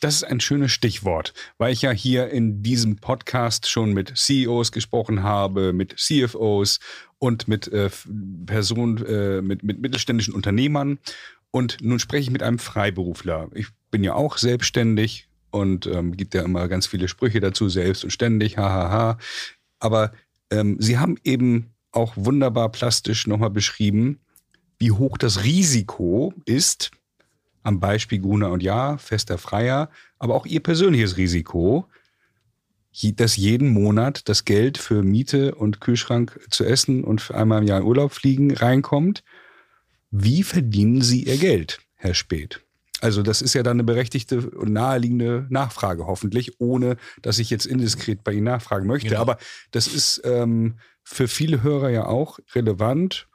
[0.00, 4.72] Das ist ein schönes Stichwort, weil ich ja hier in diesem Podcast schon mit CEOs
[4.72, 6.80] gesprochen habe, mit CFOs
[7.18, 7.90] und mit äh,
[8.46, 10.98] Personen, äh, mit, mit mittelständischen Unternehmern.
[11.50, 13.48] Und nun spreche ich mit einem Freiberufler.
[13.54, 18.04] Ich bin ja auch selbstständig und ähm, gibt ja immer ganz viele Sprüche dazu, selbst
[18.04, 19.18] und ständig, hahaha.
[19.80, 20.12] Aber
[20.50, 24.20] ähm, Sie haben eben auch wunderbar plastisch nochmal beschrieben,
[24.80, 26.90] wie hoch das Risiko ist,
[27.62, 31.86] am Beispiel Gruner und Ja, fester Freier, aber auch ihr persönliches Risiko,
[33.14, 37.68] dass jeden Monat das Geld für Miete und Kühlschrank zu essen und für einmal im
[37.68, 39.22] Jahr in Urlaub fliegen reinkommt.
[40.10, 42.62] Wie verdienen Sie Ihr Geld, Herr Speth?
[43.00, 47.64] Also das ist ja dann eine berechtigte und naheliegende Nachfrage, hoffentlich, ohne dass ich jetzt
[47.64, 49.10] indiskret bei Ihnen nachfragen möchte.
[49.10, 49.20] Genau.
[49.20, 49.38] Aber
[49.70, 53.29] das ist ähm, für viele Hörer ja auch relevant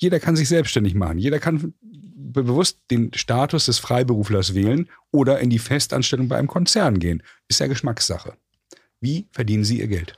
[0.00, 1.18] jeder kann sich selbstständig machen.
[1.18, 6.98] Jeder kann bewusst den Status des Freiberuflers wählen oder in die Festanstellung bei einem Konzern
[6.98, 7.22] gehen.
[7.48, 8.34] Ist ja Geschmackssache.
[9.00, 10.14] Wie verdienen Sie Ihr Geld?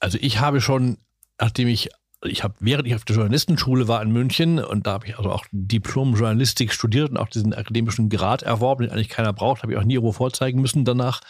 [0.00, 0.98] Also ich habe schon,
[1.38, 1.90] nachdem ich
[2.30, 5.30] ich habe, während ich auf der Journalistenschule war in München und da habe ich also
[5.30, 9.78] auch Diplom-Journalistik studiert und auch diesen akademischen Grad erworben, den eigentlich keiner braucht, habe ich
[9.78, 11.20] auch nie irgendwo vorzeigen müssen danach.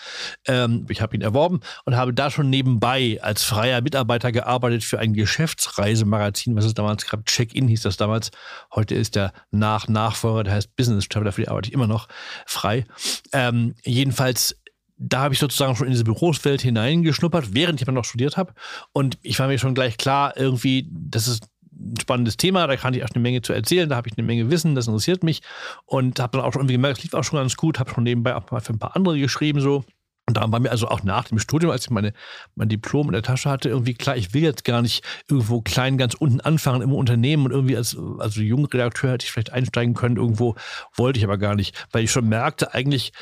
[0.46, 4.98] Ähm, ich habe ihn erworben und habe da schon nebenbei als freier Mitarbeiter gearbeitet für
[4.98, 7.26] ein Geschäftsreisemagazin, was es damals gab.
[7.26, 8.30] Check-in hieß das damals.
[8.74, 12.08] Heute ist der Nach-Nachfolger, der heißt Business Traveler, für die arbeite ich immer noch
[12.46, 12.84] frei.
[13.32, 14.56] Ähm, jedenfalls
[14.98, 18.54] da habe ich sozusagen schon in diese Büroswelt hineingeschnuppert, während ich noch studiert habe.
[18.92, 22.94] Und ich war mir schon gleich klar, irgendwie, das ist ein spannendes Thema, da kann
[22.94, 25.42] ich auch eine Menge zu erzählen, da habe ich eine Menge Wissen, das interessiert mich.
[25.84, 28.04] Und habe dann auch schon irgendwie gemerkt, es lief auch schon ganz gut, habe schon
[28.04, 29.84] nebenbei auch mal für ein paar andere geschrieben so.
[30.28, 32.12] Und daran war mir also auch nach dem Studium, als ich meine,
[32.56, 35.98] mein Diplom in der Tasche hatte, irgendwie klar, ich will jetzt gar nicht irgendwo klein
[35.98, 39.94] ganz unten anfangen im Unternehmen und irgendwie als also junger Redakteur hätte ich vielleicht einsteigen
[39.94, 40.56] können, irgendwo
[40.96, 43.12] wollte ich aber gar nicht, weil ich schon merkte, eigentlich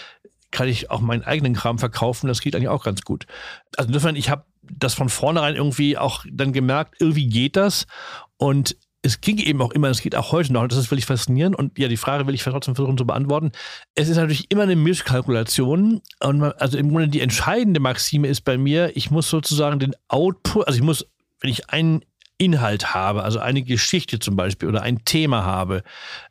[0.54, 2.28] kann ich auch meinen eigenen Kram verkaufen.
[2.28, 3.26] Das geht eigentlich auch ganz gut.
[3.76, 7.86] Also insofern, ich habe das von vornherein irgendwie auch dann gemerkt, irgendwie geht das.
[8.38, 11.06] Und es ging eben auch immer, es geht auch heute noch, und das ist wirklich
[11.06, 11.56] faszinierend.
[11.56, 13.50] Und ja, die Frage will ich trotzdem versuchen zu beantworten.
[13.94, 16.00] Es ist natürlich immer eine Mischkalkulation.
[16.20, 19.94] Und man, also im Grunde die entscheidende Maxime ist bei mir, ich muss sozusagen den
[20.08, 21.04] Output, also ich muss,
[21.40, 22.04] wenn ich einen
[22.38, 25.82] Inhalt habe, also eine Geschichte zum Beispiel oder ein Thema habe,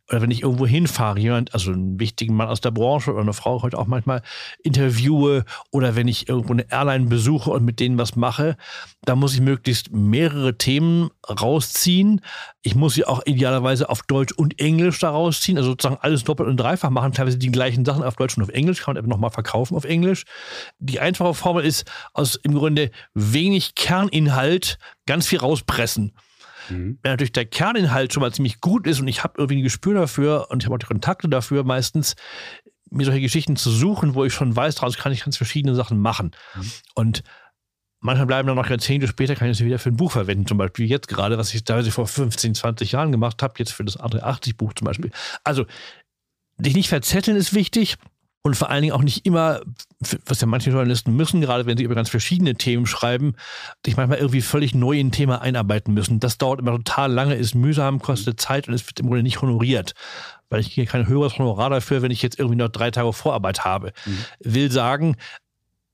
[0.10, 3.34] oder wenn ich irgendwo hinfahre, jemand, also einen wichtigen Mann aus der Branche oder eine
[3.34, 4.22] Frau heute auch manchmal
[4.62, 8.58] interviewe oder wenn ich irgendwo eine Airline besuche und mit denen was mache,
[9.06, 12.22] da muss ich möglichst mehrere Themen rausziehen.
[12.62, 16.50] Ich muss sie auch idealerweise auf Deutsch und Englisch da rausziehen, also sozusagen alles doppelt
[16.50, 19.10] und dreifach machen, teilweise die gleichen Sachen auf Deutsch und auf Englisch, kann man eben
[19.10, 20.26] nochmal verkaufen auf Englisch.
[20.80, 26.14] Die einfache Formel ist aus im Grunde wenig Kerninhalt ganz viel rauspressen.
[26.70, 27.00] Mhm.
[27.02, 29.94] Wenn natürlich der Kerninhalt schon mal ziemlich gut ist und ich habe irgendwie ein Gespür
[29.94, 32.16] dafür und ich habe auch die Kontakte dafür meistens,
[32.90, 36.00] mir solche Geschichten zu suchen, wo ich schon weiß, daraus kann ich ganz verschiedene Sachen
[36.00, 36.32] machen.
[36.56, 36.72] Mhm.
[36.96, 37.24] Und
[38.00, 40.58] manchmal bleiben dann noch Jahrzehnte später, kann ich sie wieder für ein Buch verwenden, zum
[40.58, 43.98] Beispiel jetzt gerade, was ich teilweise vor 15, 20 Jahren gemacht habe, jetzt für das
[43.98, 45.12] andere 80 Buch zum Beispiel.
[45.44, 45.66] Also,
[46.58, 47.98] dich nicht verzetteln ist wichtig
[48.44, 49.62] und vor allen Dingen auch nicht immer,
[50.26, 53.36] was ja manche Journalisten müssen, gerade wenn sie über ganz verschiedene Themen schreiben,
[53.86, 56.20] sich manchmal irgendwie völlig neu in ein Thema einarbeiten müssen.
[56.20, 59.42] Das dauert immer total lange, ist mühsam, kostet Zeit und es wird im Grunde nicht
[59.42, 59.94] honoriert.
[60.50, 63.64] Weil ich kriege kein höheres Honorar dafür, wenn ich jetzt irgendwie noch drei Tage Vorarbeit
[63.64, 63.94] habe.
[64.06, 64.18] Mhm.
[64.42, 65.16] Will sagen,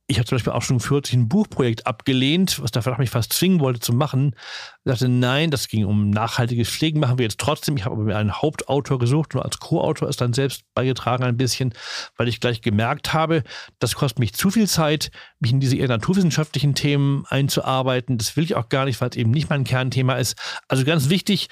[0.09, 3.31] ich habe zum Beispiel auch schon kürzlich ein Buchprojekt abgelehnt, was der Verlag mich fast
[3.31, 4.35] zwingen wollte zu machen.
[4.83, 7.77] Ich sagte, nein, das ging um nachhaltiges Pflegen, machen wir jetzt trotzdem.
[7.77, 11.37] Ich habe aber mir einen Hauptautor gesucht und als Co-Autor ist dann selbst beigetragen ein
[11.37, 11.75] bisschen,
[12.17, 13.43] weil ich gleich gemerkt habe,
[13.77, 18.17] das kostet mich zu viel Zeit, mich in diese eher naturwissenschaftlichen Themen einzuarbeiten.
[18.17, 20.35] Das will ich auch gar nicht, weil es eben nicht mein Kernthema ist.
[20.67, 21.49] Also ganz wichtig,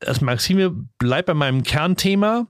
[0.00, 2.46] das Maxime bleibt bei meinem Kernthema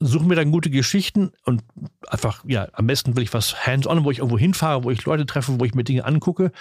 [0.00, 1.62] suche mir dann gute Geschichten und
[2.08, 5.26] einfach, ja, am besten will ich was hands-on, wo ich irgendwo hinfahre, wo ich Leute
[5.26, 6.52] treffe, wo ich mir Dinge angucke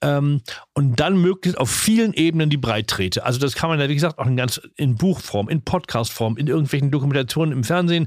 [0.00, 0.42] ähm,
[0.74, 3.24] und dann möglichst auf vielen Ebenen die breit trete.
[3.24, 6.46] Also das kann man ja, wie gesagt, auch in ganz in Buchform, in Podcastform, in
[6.46, 8.06] irgendwelchen Dokumentationen im Fernsehen,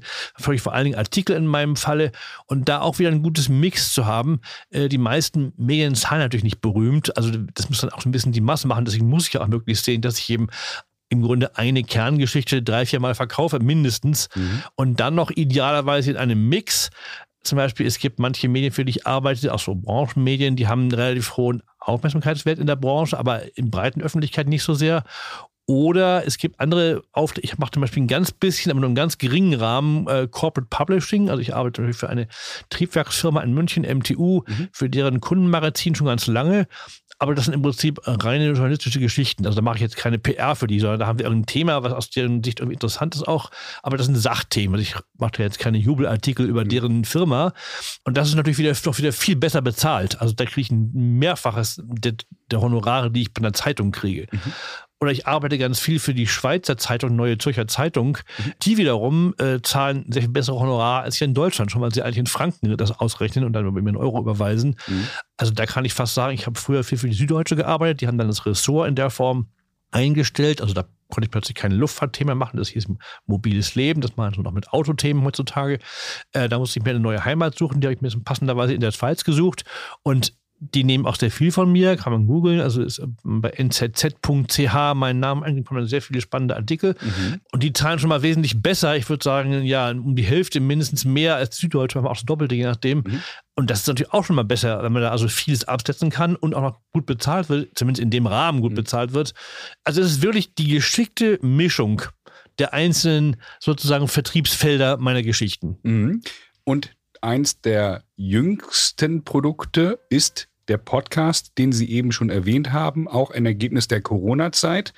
[0.54, 2.14] ich vor allen Dingen Artikel in meinem Falle
[2.46, 4.40] und da auch wieder ein gutes Mix zu haben.
[4.70, 8.32] Äh, die meisten Medien sind natürlich nicht berühmt, also das muss dann auch ein bisschen
[8.32, 10.48] die Masse machen, deswegen muss ich ja auch möglichst sehen, dass ich eben
[11.10, 14.30] im Grunde eine Kerngeschichte drei, vier Mal verkaufe, mindestens.
[14.36, 14.64] Mhm.
[14.76, 16.90] Und dann noch idealerweise in einem Mix.
[17.44, 20.82] Zum Beispiel, es gibt manche Medien, für die ich arbeite, auch so Branchenmedien, die haben
[20.82, 25.04] einen relativ hohen Aufmerksamkeitswert in der Branche, aber in breiten Öffentlichkeit nicht so sehr.
[25.70, 27.46] Oder es gibt andere Aufträge.
[27.46, 30.68] Ich mache zum Beispiel ein ganz bisschen, aber nur einen ganz geringen Rahmen äh, Corporate
[30.70, 31.30] Publishing.
[31.30, 32.28] Also ich arbeite natürlich für eine
[32.70, 34.70] Triebwerksfirma in München, MTU, mhm.
[34.72, 36.68] für deren Kundenmagazin schon ganz lange.
[37.20, 39.46] Aber das sind im Prinzip reine journalistische Geschichten.
[39.46, 41.84] Also da mache ich jetzt keine PR für die, sondern da haben wir irgendein Thema,
[41.84, 43.50] was aus deren Sicht irgendwie interessant ist auch.
[43.82, 44.76] Aber das sind Sachthemen.
[44.76, 46.70] Also ich mache da jetzt keine Jubelartikel über mhm.
[46.70, 47.54] deren Firma.
[48.04, 50.22] Und das ist natürlich wieder, doch wieder viel besser bezahlt.
[50.22, 52.14] Also da kriege ich ein Mehrfaches der,
[52.52, 54.28] der Honorare, die ich bei einer Zeitung kriege.
[54.32, 54.54] Mhm
[55.00, 58.18] oder ich arbeite ganz viel für die Schweizer Zeitung, Neue Zürcher Zeitung.
[58.38, 58.54] Mhm.
[58.64, 62.02] Die wiederum äh, zahlen sehr viel bessere Honorar als hier in Deutschland, schon weil sie
[62.02, 64.76] eigentlich in Franken das ausrechnen und dann mir einen Euro überweisen.
[64.88, 65.08] Mhm.
[65.38, 68.02] Also da kann ich fast sagen, ich habe früher viel für die Süddeutsche gearbeitet.
[68.02, 69.48] Die haben dann das Ressort in der Form
[69.92, 70.62] eingestellt.
[70.62, 72.58] Also da konnte ich plötzlich kein Luftfahrtthema machen.
[72.58, 72.88] Das hieß
[73.28, 74.02] mobiles Leben.
[74.02, 75.80] Das machen sie noch mit Autothemen heutzutage.
[76.34, 77.82] Äh, da musste ich mir eine neue Heimat suchen.
[77.82, 79.64] Die habe ich mir passenderweise in der Schweiz gesucht.
[80.02, 82.60] Und die nehmen auch sehr viel von mir, kann man googeln.
[82.60, 86.96] Also ist äh, bei nzz.ch mein Name angekommen, sehr viele spannende Artikel.
[87.00, 87.42] Mhm.
[87.52, 88.96] Und die zahlen schon mal wesentlich besser.
[88.96, 92.56] Ich würde sagen, ja, um die Hälfte mindestens mehr als Süddeutsche, aber auch das Doppelte,
[92.56, 93.00] je nachdem.
[93.00, 93.22] Mhm.
[93.56, 96.36] Und das ist natürlich auch schon mal besser, wenn man da also vieles absetzen kann
[96.36, 98.78] und auch noch gut bezahlt wird, zumindest in dem Rahmen gut mhm.
[98.78, 99.34] bezahlt wird.
[99.84, 102.02] Also es ist wirklich die geschickte Mischung
[102.58, 105.78] der einzelnen sozusagen Vertriebsfelder meiner Geschichten.
[105.84, 106.22] Mhm.
[106.64, 113.32] Und eins der jüngsten Produkte ist der Podcast, den Sie eben schon erwähnt haben, auch
[113.32, 114.94] ein Ergebnis der Corona-Zeit.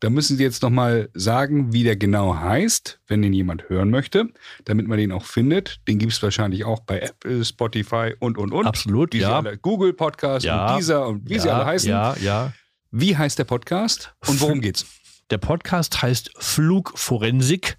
[0.00, 4.28] Da müssen Sie jetzt nochmal sagen, wie der genau heißt, wenn den jemand hören möchte,
[4.64, 5.86] damit man den auch findet.
[5.86, 8.66] Den gibt es wahrscheinlich auch bei Apple, Spotify und, und, und.
[8.66, 9.40] Absolut, ja.
[9.40, 10.70] Alle, Google Podcast ja.
[10.70, 11.90] und dieser und wie ja, sie alle heißen.
[11.90, 12.52] Ja, ja.
[12.90, 14.86] Wie heißt der Podcast und worum geht's?
[15.30, 17.76] Der Podcast heißt Flugforensik.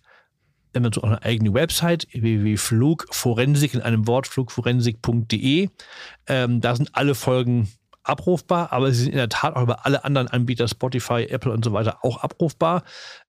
[0.73, 5.69] Wenn man so eine eigene Website, www.flugforensik in einem Wort, flugforensik.de.
[6.27, 7.69] Ähm, da sind alle Folgen
[8.03, 11.63] abrufbar, aber sie sind in der Tat auch über alle anderen Anbieter, Spotify, Apple und
[11.63, 12.83] so weiter, auch abrufbar.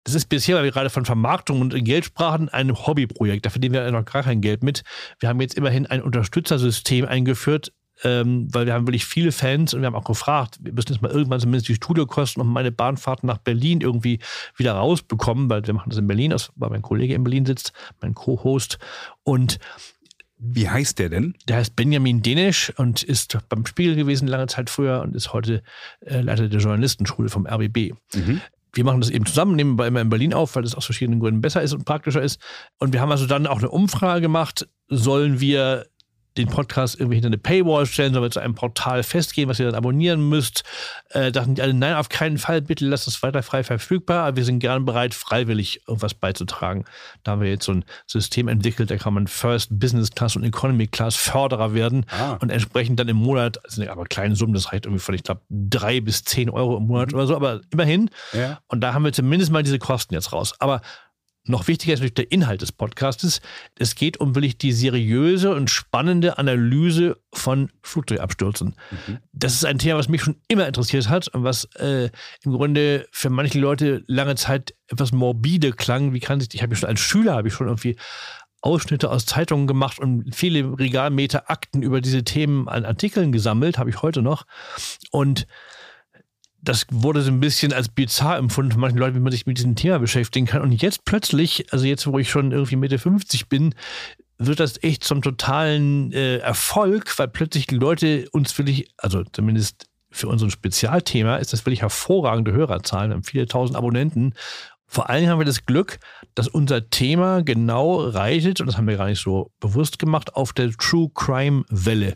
[0.05, 3.45] Das ist bisher, weil wir gerade von Vermarktung und Geld sprachen, ein Hobbyprojekt.
[3.45, 4.83] Da verdienen wir noch gar kein Geld mit.
[5.19, 7.73] Wir haben jetzt immerhin ein Unterstützersystem eingeführt,
[8.05, 11.03] ähm, weil wir haben wirklich viele Fans und wir haben auch gefragt, wir müssen jetzt
[11.03, 14.19] mal irgendwann zumindest die Studiokosten und meine Bahnfahrt nach Berlin irgendwie
[14.57, 18.15] wieder rausbekommen, weil wir machen das in Berlin, weil mein Kollege in Berlin sitzt, mein
[18.15, 18.79] Co-Host.
[19.23, 19.59] Und
[20.45, 21.35] wie heißt der denn?
[21.47, 25.63] Der heißt Benjamin Denisch und ist beim Spiegel gewesen lange Zeit früher und ist heute
[26.01, 27.93] äh, Leiter der Journalistenschule vom RBB.
[28.15, 28.41] Mhm.
[28.75, 31.21] Wir machen das eben zusammen, nehmen wir immer in Berlin auf, weil das aus verschiedenen
[31.21, 32.41] Gründen besser ist und praktischer ist.
[32.79, 35.87] Und wir haben also dann auch eine Umfrage gemacht, sollen wir
[36.37, 39.67] den Podcast irgendwie hinter eine Paywall stellen, sollen wir zu einem Portal festgehen, was ihr
[39.67, 40.65] dann abonnieren müsst.
[41.11, 44.37] Äh, dachten die alle, nein, auf keinen Fall, bitte lasst es weiter frei verfügbar, aber
[44.37, 46.85] wir sind gerne bereit, freiwillig irgendwas beizutragen.
[47.23, 50.45] Da haben wir jetzt so ein System entwickelt, da kann man First Business Class und
[50.45, 52.39] Economy Class Förderer werden ah.
[52.41, 55.23] und entsprechend dann im Monat, das sind aber kleine Summen, das reicht irgendwie von, ich
[55.23, 57.19] glaube, drei bis zehn Euro im Monat mhm.
[57.19, 58.11] oder so, aber immerhin.
[58.33, 58.61] Ja.
[58.69, 60.55] Und da haben wir zumindest mal diese Kosten jetzt raus.
[60.59, 60.81] Aber
[61.45, 63.41] noch wichtiger ist natürlich der Inhalt des Podcastes.
[63.77, 68.77] Es geht um wirklich die seriöse und spannende Analyse von Flugzeugabstürzen.
[68.91, 69.19] Mhm.
[69.33, 72.11] Das ist ein Thema, was mich schon immer interessiert hat und was äh,
[72.45, 76.13] im Grunde für manche Leute lange Zeit etwas morbide klang.
[76.13, 77.97] Wie kann sich, ich habe schon als Schüler habe ich schon irgendwie
[78.61, 83.91] Ausschnitte aus Zeitungen gemacht und viele Regalmeter Akten über diese Themen an Artikeln gesammelt, habe
[83.91, 84.45] ich heute noch.
[85.11, 85.49] Und
[86.63, 89.59] das wurde so ein bisschen als bizarr empfunden von manchen Leuten, wie man sich mit
[89.59, 90.63] diesem Thema beschäftigen kann.
[90.63, 93.75] Und jetzt plötzlich, also jetzt, wo ich schon irgendwie Mitte 50 bin,
[94.39, 99.87] wird das echt zum totalen äh, Erfolg, weil plötzlich die Leute uns wirklich, also zumindest
[100.11, 103.11] für unser Spezialthema, ist das wirklich hervorragende Hörerzahlen.
[103.11, 104.35] Wir haben viele tausend Abonnenten.
[104.87, 105.99] Vor allem haben wir das Glück,
[106.35, 110.53] dass unser Thema genau reitet, und das haben wir gar nicht so bewusst gemacht, auf
[110.53, 112.15] der True Crime Welle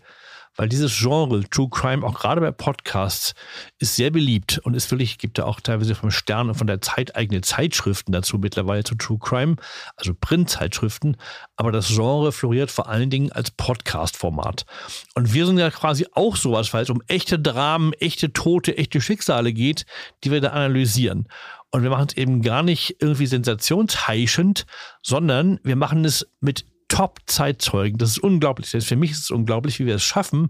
[0.57, 3.35] weil dieses Genre True Crime auch gerade bei Podcasts
[3.79, 6.81] ist sehr beliebt und ist wirklich, gibt da auch teilweise vom Stern und von der
[6.81, 9.57] Zeit eigene Zeitschriften dazu mittlerweile zu True Crime,
[9.97, 11.17] also Printzeitschriften.
[11.57, 14.67] Aber das Genre floriert vor allen Dingen als Podcast-Format.
[15.15, 19.01] Und wir sind ja quasi auch sowas, weil es um echte Dramen, echte Tote, echte
[19.01, 19.85] Schicksale geht,
[20.25, 21.29] die wir da analysieren.
[21.71, 24.67] Und wir machen es eben gar nicht irgendwie sensationsheischend,
[25.03, 27.99] sondern wir machen es mit Top-Zeitzeugen.
[27.99, 28.69] Das ist unglaublich.
[28.69, 30.49] Selbst für mich ist es unglaublich, wie wir es schaffen,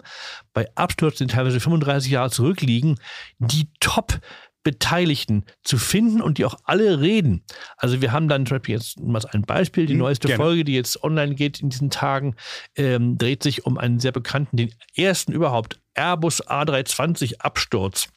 [0.52, 2.98] bei Abstürzen, die teilweise 35 Jahre zurückliegen,
[3.38, 4.20] die Top-
[4.66, 7.44] Beteiligten zu finden und die auch alle reden.
[7.76, 10.42] Also wir haben dann zum Beispiel jetzt mal ein Beispiel, die hm, neueste Gerne.
[10.42, 12.34] Folge, die jetzt online geht in diesen Tagen,
[12.74, 18.08] ähm, dreht sich um einen sehr bekannten, den ersten überhaupt Airbus A320 Absturz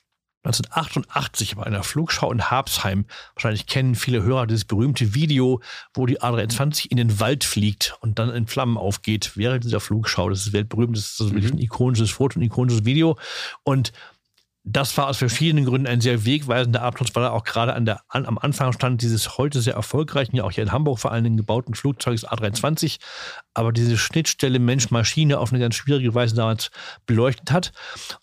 [0.43, 3.05] 1988 bei einer Flugschau in Habsheim.
[3.35, 5.61] Wahrscheinlich kennen viele Hörer dieses berühmte Video,
[5.93, 10.29] wo die A320 in den Wald fliegt und dann in Flammen aufgeht während dieser Flugschau.
[10.29, 11.57] Das ist weltberühmt, das ist wirklich mhm.
[11.57, 13.17] ein ikonisches Foto, ein ikonisches Video.
[13.63, 13.91] Und
[14.71, 18.01] das war aus verschiedenen Gründen ein sehr wegweisender Abschluss, weil er auch gerade an der,
[18.07, 21.23] an, am Anfang stand dieses heute sehr erfolgreichen, ja auch hier in Hamburg vor allen
[21.23, 22.99] Dingen gebauten Flugzeugs A320,
[23.55, 26.69] aber diese Schnittstelle Mensch-Maschine auf eine ganz schwierige Weise damals
[27.07, 27.71] beleuchtet hat.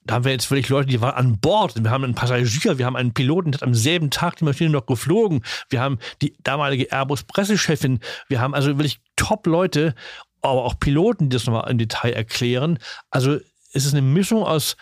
[0.04, 1.82] Da haben wir jetzt wirklich Leute, die waren an Bord.
[1.82, 4.70] Wir haben einen Passagier, wir haben einen Piloten, der hat am selben Tag die Maschine
[4.70, 5.42] noch geflogen.
[5.68, 7.98] Wir haben die damalige Airbus-Pressechefin.
[8.28, 9.94] Wir haben also wirklich Top-Leute,
[10.42, 12.78] aber auch Piloten, die das nochmal im Detail erklären.
[13.10, 13.38] Also
[13.72, 14.76] es ist eine Mischung aus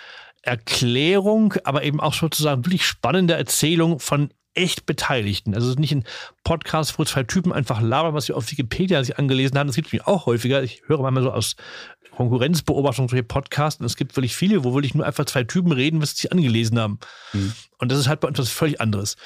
[0.47, 5.55] Erklärung, aber eben auch sozusagen wirklich spannende Erzählung von echt Beteiligten.
[5.55, 6.05] Also es ist nicht ein
[6.45, 9.67] Podcast, wo zwei Typen einfach labern, was sie auf Wikipedia sich angelesen haben.
[9.67, 10.63] Das gibt es mir auch häufiger.
[10.63, 11.57] Ich höre manchmal so aus
[12.15, 16.01] Konkurrenzbeobachtung solche Podcasts und es gibt wirklich viele, wo wirklich nur einfach zwei Typen reden,
[16.01, 17.01] was sie sich angelesen haben.
[17.33, 17.53] Mhm.
[17.79, 19.17] Und das ist halt bei uns was völlig anderes.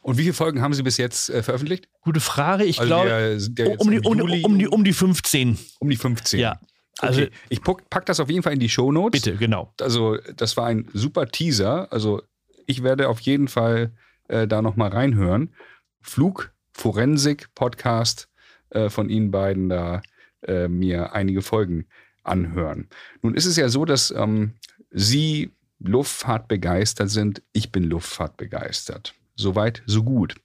[0.00, 1.88] Und wie viele Folgen haben Sie bis jetzt äh, veröffentlicht?
[2.00, 2.64] Gute Frage.
[2.64, 3.38] Ich also glaube,
[3.78, 5.58] um, die, um, um, die, um die 15.
[5.78, 6.40] Um die 15.
[6.40, 6.58] Ja.
[6.98, 7.30] Also, okay.
[7.48, 9.22] ich pack das auf jeden Fall in die Show Notes.
[9.22, 9.72] Bitte, genau.
[9.80, 11.90] Also, das war ein super Teaser.
[11.92, 12.22] Also,
[12.66, 13.92] ich werde auf jeden Fall
[14.28, 15.54] äh, da nochmal reinhören.
[16.00, 18.28] Flug, Forensik, Podcast
[18.70, 20.02] äh, von Ihnen beiden da
[20.42, 21.86] äh, mir einige Folgen
[22.22, 22.88] anhören.
[23.22, 24.54] Nun ist es ja so, dass ähm,
[24.90, 27.42] Sie Luftfahrt begeistert sind.
[27.52, 29.14] Ich bin Luftfahrt begeistert.
[29.34, 30.36] Soweit, so gut.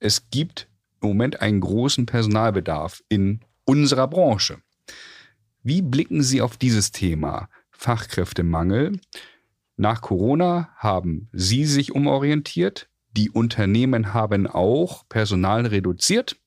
[0.00, 0.68] Es gibt
[1.00, 4.58] im Moment einen großen Personalbedarf in unserer Branche.
[5.68, 8.98] Wie blicken Sie auf dieses Thema Fachkräftemangel?
[9.76, 12.88] Nach Corona haben Sie sich umorientiert.
[13.10, 16.40] Die Unternehmen haben auch Personal reduziert.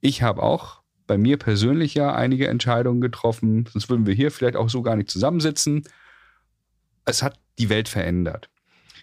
[0.00, 4.56] Ich habe auch bei mir persönlich ja einige Entscheidungen getroffen, sonst würden wir hier vielleicht
[4.56, 5.84] auch so gar nicht zusammensitzen.
[7.04, 8.50] Es hat die Welt verändert.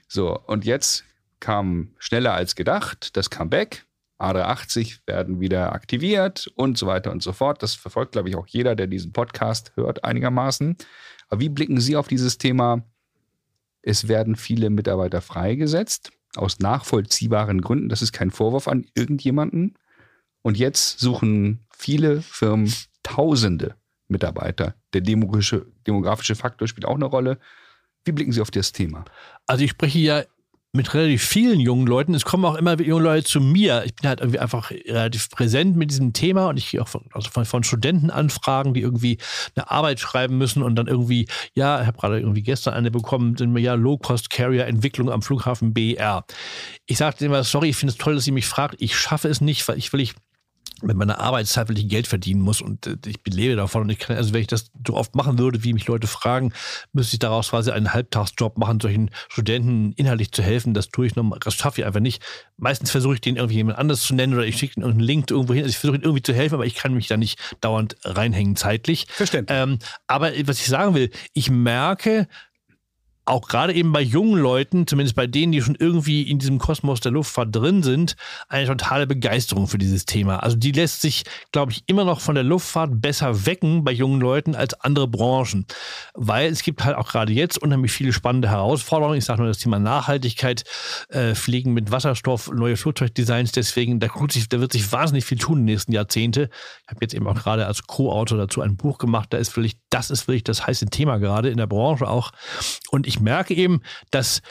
[0.10, 1.06] So, und jetzt
[1.40, 3.86] kam schneller als gedacht das Comeback.
[4.20, 7.62] A380 werden wieder aktiviert und so weiter und so fort.
[7.62, 10.78] Das verfolgt, glaube ich, auch jeder, der diesen Podcast hört, einigermaßen.
[11.30, 12.84] Aber wie blicken Sie auf dieses Thema?
[13.82, 17.90] Es werden viele Mitarbeiter freigesetzt, aus nachvollziehbaren Gründen.
[17.90, 19.78] Das ist kein Vorwurf an irgendjemanden.
[20.42, 23.76] Und jetzt suchen viele Firmen Tausende
[24.08, 24.76] Mitarbeiter.
[24.94, 27.38] Der demografische, demografische Faktor spielt auch eine Rolle.
[28.04, 29.06] Wie blicken Sie auf das Thema?
[29.46, 30.24] Also ich spreche ja
[30.76, 32.14] mit relativ vielen jungen Leuten.
[32.14, 33.84] Es kommen auch immer junge Leute zu mir.
[33.86, 37.06] Ich bin halt irgendwie einfach relativ präsent mit diesem Thema und ich gehe auch von,
[37.14, 39.18] also von, von Studentenanfragen, die irgendwie
[39.56, 43.38] eine Arbeit schreiben müssen und dann irgendwie, ja, ich habe gerade irgendwie gestern eine bekommen,
[43.38, 46.26] sind mir ja Low-Cost-Carrier-Entwicklung am Flughafen BR.
[46.86, 48.76] Ich sagte immer, sorry, ich finde es toll, dass Sie mich fragt.
[48.80, 50.14] Ich schaffe es nicht, weil ich will ich
[50.82, 54.00] mit meiner Arbeitszeit, weil ich Geld verdienen muss und äh, ich lebe davon und ich
[54.00, 56.54] kann, also wenn ich das so oft machen würde, wie mich Leute fragen,
[56.94, 60.74] müsste ich daraus quasi einen Halbtagsjob machen, solchen Studenten inhaltlich zu helfen.
[60.74, 62.22] Das tue ich noch, das schaffe ich einfach nicht.
[62.58, 65.54] Meistens versuche ich den irgendwie jemand anders zu nennen oder ich schicke einen Link irgendwo
[65.54, 65.64] hin.
[65.64, 69.08] Also ich versuche irgendwie zu helfen, aber ich kann mich da nicht dauernd reinhängen zeitlich.
[69.10, 69.58] Verständlich.
[69.58, 72.28] Ähm, aber was ich sagen will, ich merke,
[73.26, 77.00] auch gerade eben bei jungen Leuten, zumindest bei denen, die schon irgendwie in diesem Kosmos
[77.00, 78.16] der Luftfahrt drin sind,
[78.50, 80.38] eine totale Begeisterung für dieses Thema.
[80.44, 84.22] Also die lässt sich, glaube ich, immer noch von der Luftfahrt besser wecken bei jungen
[84.22, 85.66] Leuten als andere Branchen.
[86.14, 89.18] Weil es gibt halt auch gerade jetzt unheimlich viele spannende Herausforderungen.
[89.18, 90.64] Ich sage nur das Thema Nachhaltigkeit,
[91.10, 93.52] äh, Fliegen mit Wasserstoff, neue Flugzeugdesigns.
[93.52, 96.50] Deswegen, da, sich, da wird sich wahnsinnig viel tun in den nächsten Jahrzehnte.
[96.84, 99.34] Ich habe jetzt eben auch gerade als Co-Autor dazu ein Buch gemacht.
[99.34, 102.32] Da ist wirklich, das ist wirklich das heiße Thema gerade in der Branche auch.
[102.92, 104.42] Und ich ich merke eben, dass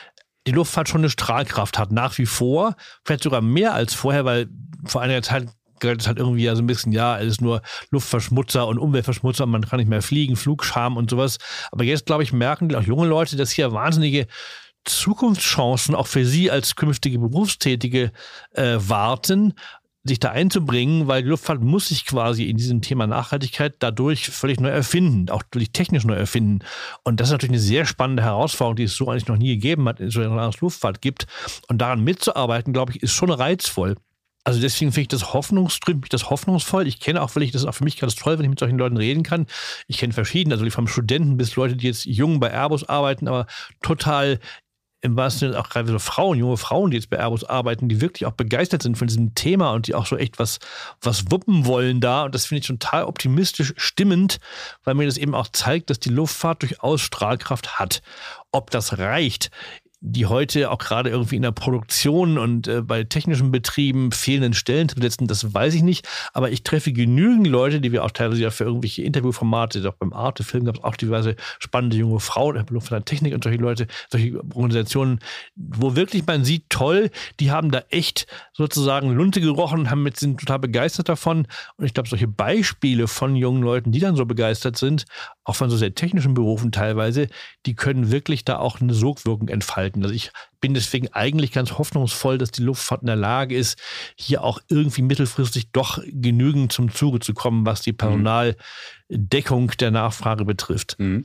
[0.47, 4.49] die Luftfahrt schon eine Strahlkraft hat, nach wie vor, vielleicht sogar mehr als vorher, weil
[4.85, 5.49] vor einiger Zeit
[5.81, 9.47] galt es halt irgendwie ja so ein bisschen, ja, es ist nur Luftverschmutzer und Umweltverschmutzer,
[9.47, 11.39] man kann nicht mehr fliegen, Flugscham und sowas.
[11.73, 14.27] Aber jetzt, glaube ich, merken auch junge Leute, dass hier wahnsinnige
[14.85, 18.13] Zukunftschancen auch für sie als künftige Berufstätige
[18.53, 19.55] äh, warten
[20.05, 24.61] sich da einzubringen, weil die Luftfahrt muss sich quasi in diesem Thema Nachhaltigkeit dadurch völlig
[24.61, 26.59] neu erfinden, auch durch technisch neu erfinden.
[27.05, 29.89] Und das ist natürlich eine sehr spannende Herausforderung, die es so eigentlich noch nie gegeben
[29.89, 31.27] hat, in so einer Luftfahrt gibt.
[31.69, 33.97] Und daran mitzuarbeiten, glaube ich, ist schon reizvoll.
[34.47, 36.87] Also deswegen finde ich das hoffnungsdrückend, mich das hoffnungsvoll.
[36.87, 38.59] Ich kenne auch, weil ich das ist auch für mich ganz toll, wenn ich mit
[38.59, 39.47] solchen Leuten reden kann.
[39.89, 43.47] Ich kenne verschiedene, also vom Studenten bis Leute, die jetzt jung bei Airbus arbeiten, aber
[43.81, 44.39] total
[45.05, 48.01] im wahrsten Sinne auch gerade so Frauen, junge Frauen, die jetzt bei Airbus arbeiten, die
[48.01, 50.61] wirklich auch begeistert sind von diesem Thema und die auch so echt was,
[51.03, 52.25] was wuppen wollen da.
[52.25, 54.39] Und das finde ich total optimistisch stimmend,
[54.83, 58.01] weil mir das eben auch zeigt, dass die Luftfahrt durchaus Strahlkraft hat.
[58.51, 59.51] Ob das reicht,
[60.07, 64.87] die heute auch gerade irgendwie in der Produktion und äh, bei technischen Betrieben fehlenden Stellen
[64.87, 66.07] zu besetzen, das weiß ich nicht.
[66.35, 70.13] Aber ich treffe genügend Leute, die wir auch teilweise ja für irgendwelche Interviewformate, auch beim
[70.13, 74.45] Arte-Film gab es auch diverse spannende junge Frauen, von der Technik und solche Leute, solche
[74.55, 75.21] Organisationen,
[75.57, 80.39] wo wirklich man sieht, toll, die haben da echt sozusagen Lunte gerochen, haben mit, sind
[80.39, 81.47] total begeistert davon.
[81.77, 85.07] Und ich glaube, solche Beispiele von jungen Leuten, die dann so begeistert sind,
[85.45, 87.29] auch von so sehr technischen Berufen teilweise,
[87.65, 89.94] die können wirklich da auch eine Sogwirkung entfalten.
[90.03, 90.31] Also ich
[90.61, 93.79] bin deswegen eigentlich ganz hoffnungsvoll, dass die Luftfahrt in der Lage ist,
[94.17, 97.99] hier auch irgendwie mittelfristig doch genügend zum Zuge zu kommen, was die mhm.
[97.99, 100.97] Personaldeckung der Nachfrage betrifft.
[100.99, 101.25] Mhm.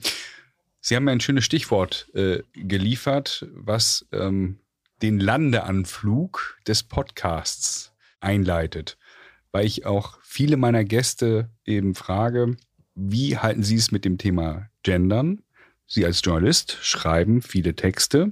[0.81, 4.59] Sie haben ein schönes Stichwort äh, geliefert, was ähm,
[5.01, 8.97] den Landeanflug des Podcasts einleitet,
[9.51, 12.57] weil ich auch viele meiner Gäste eben frage,
[12.95, 15.41] wie halten Sie es mit dem Thema Gendern?
[15.89, 18.31] Sie als Journalist schreiben viele Texte.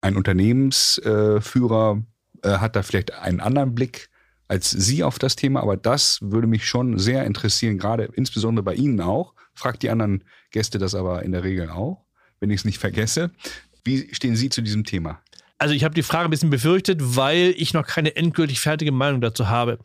[0.00, 2.02] Ein Unternehmensführer
[2.42, 4.10] äh, hat da vielleicht einen anderen Blick
[4.48, 8.74] als Sie auf das Thema, aber das würde mich schon sehr interessieren, gerade insbesondere bei
[8.74, 9.32] Ihnen auch.
[9.54, 12.04] Fragt die anderen Gäste das aber in der Regel auch,
[12.38, 13.30] wenn ich es nicht vergesse.
[13.82, 15.22] Wie stehen Sie zu diesem Thema?
[15.56, 19.20] Also ich habe die Frage ein bisschen befürchtet, weil ich noch keine endgültig fertige Meinung
[19.22, 19.78] dazu habe.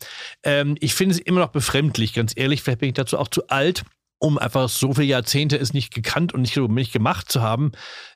[0.43, 2.63] Ähm, ich finde es immer noch befremdlich, ganz ehrlich.
[2.63, 3.85] Vielleicht bin ich dazu auch zu alt
[4.19, 7.71] um einfach so viele Jahrzehnte es nicht gekannt und nicht, nicht gemacht zu haben.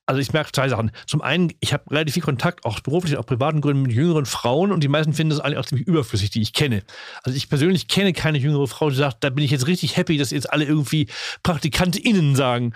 [0.06, 0.92] Also ich merke zwei Sachen.
[1.06, 4.72] Zum einen, ich habe relativ viel Kontakt, auch beruflich, auch privaten Gründen mit jüngeren Frauen
[4.72, 6.84] und die meisten finden das eigentlich auch ziemlich überflüssig, die ich kenne.
[7.24, 10.18] Also ich persönlich kenne keine jüngere Frau, die sagt, da bin ich jetzt richtig happy,
[10.18, 11.08] dass jetzt alle irgendwie
[11.44, 12.74] PraktikantInnen sagen.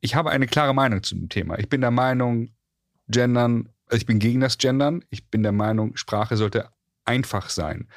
[0.00, 1.58] Ich habe eine klare Meinung zu dem Thema.
[1.58, 2.50] Ich bin der Meinung,
[3.08, 5.04] Gendern, also ich bin gegen das Gendern.
[5.10, 6.68] Ich bin der Meinung, Sprache sollte
[7.04, 7.88] einfach sein.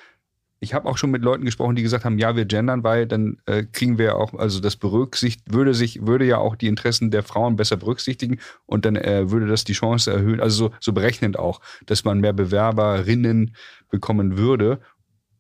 [0.62, 3.38] Ich habe auch schon mit Leuten gesprochen, die gesagt haben, ja, wir gendern, weil dann
[3.46, 7.24] äh, kriegen wir auch, also das berücksichtigt, würde sich, würde ja auch die Interessen der
[7.24, 11.40] Frauen besser berücksichtigen und dann äh, würde das die Chance erhöhen, also so, so berechnend
[11.40, 13.56] auch, dass man mehr Bewerberinnen
[13.90, 14.80] bekommen würde.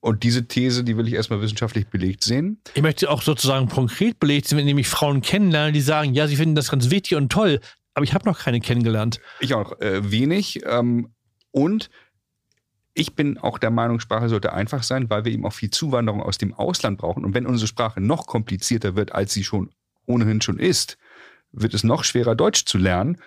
[0.01, 2.61] Und diese These, die will ich erstmal wissenschaftlich belegt sehen.
[2.73, 6.37] Ich möchte auch sozusagen konkret belegt sehen, wenn ich Frauen kennenlerne, die sagen, ja, sie
[6.37, 7.59] finden das ganz wichtig und toll,
[7.93, 9.19] aber ich habe noch keine kennengelernt.
[9.41, 10.61] Ich auch äh, wenig.
[10.65, 11.09] Ähm,
[11.51, 11.89] und
[12.93, 16.21] ich bin auch der Meinung, Sprache sollte einfach sein, weil wir eben auch viel Zuwanderung
[16.21, 17.23] aus dem Ausland brauchen.
[17.23, 19.69] Und wenn unsere Sprache noch komplizierter wird, als sie schon
[20.05, 20.97] ohnehin schon ist,
[21.51, 23.17] wird es noch schwerer, Deutsch zu lernen.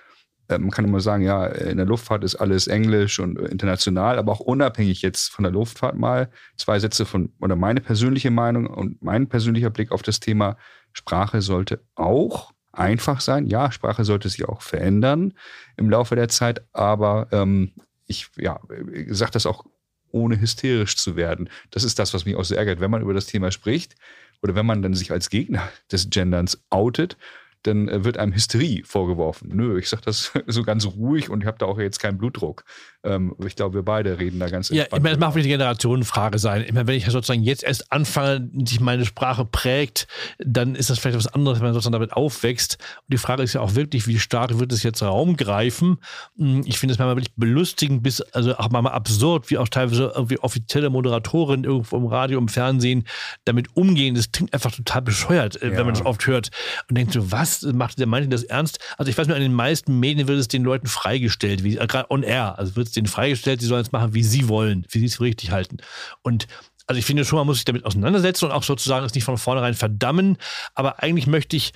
[0.49, 4.33] Äh, man kann immer sagen, ja, in der Luftfahrt ist alles Englisch und international, aber
[4.33, 9.03] auch unabhängig jetzt von der Luftfahrt mal zwei Sätze von, oder meine persönliche Meinung und
[9.03, 10.57] mein persönlicher Blick auf das Thema
[10.93, 13.47] Sprache sollte auch einfach sein.
[13.47, 15.35] Ja, Sprache sollte sich auch verändern
[15.77, 17.73] im Laufe der Zeit, aber ähm,
[18.13, 18.61] ich ja,
[19.09, 19.65] sage das auch
[20.11, 21.49] ohne hysterisch zu werden.
[21.71, 23.97] Das ist das, was mich auch so ärgert, wenn man über das Thema spricht
[24.43, 27.17] oder wenn man dann sich als Gegner des Genderns outet
[27.63, 29.51] dann äh, wird einem Hysterie vorgeworfen.
[29.55, 32.65] Nö, ich sage das so ganz ruhig und ich habe da auch jetzt keinen Blutdruck.
[33.05, 36.39] Ähm, ich glaube, wir beide reden da ganz Ja, ich meine, es macht eine Generationenfrage
[36.39, 36.63] sein.
[36.63, 40.07] Ich meine, wenn ich sozusagen jetzt erst anfange, sich meine Sprache prägt,
[40.39, 42.79] dann ist das vielleicht was anderes, wenn man sozusagen damit aufwächst.
[43.01, 45.99] Und die Frage ist ja auch wirklich, wie stark wird es jetzt Raum greifen?
[46.37, 50.13] Hm, ich finde es manchmal wirklich belustigend, bis, also auch manchmal absurd, wie auch teilweise
[50.15, 53.05] irgendwie offizielle Moderatorinnen irgendwo im Radio, im Fernsehen
[53.45, 54.15] damit umgehen.
[54.15, 55.69] Das klingt einfach total bescheuert, ja.
[55.69, 56.51] Äh, wenn man das oft hört
[56.89, 57.51] und denkt so, was?
[57.53, 58.78] Was macht der meinte das ernst?
[58.96, 61.86] Also ich weiß nur, an den meisten Medien wird es den Leuten freigestellt, wie äh,
[61.86, 64.86] gerade on air, also wird es denen freigestellt, sie sollen es machen, wie sie wollen,
[64.90, 65.78] wie sie es für richtig halten.
[66.22, 66.46] Und
[66.86, 69.38] also ich finde schon, man muss sich damit auseinandersetzen und auch sozusagen es nicht von
[69.38, 70.36] vornherein verdammen,
[70.74, 71.72] aber eigentlich möchte ich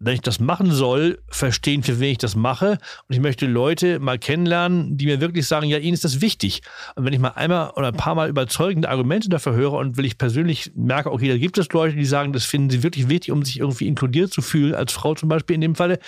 [0.00, 2.78] wenn ich das machen soll, verstehen, für wen ich das mache.
[3.06, 6.62] Und ich möchte Leute mal kennenlernen, die mir wirklich sagen, ja, ihnen ist das wichtig.
[6.96, 10.06] Und wenn ich mal einmal oder ein paar Mal überzeugende Argumente dafür höre und will
[10.06, 13.30] ich persönlich merke, okay, da gibt es Leute, die sagen, das finden sie wirklich wichtig,
[13.30, 15.98] um sich irgendwie inkludiert zu fühlen, als Frau zum Beispiel in dem Falle,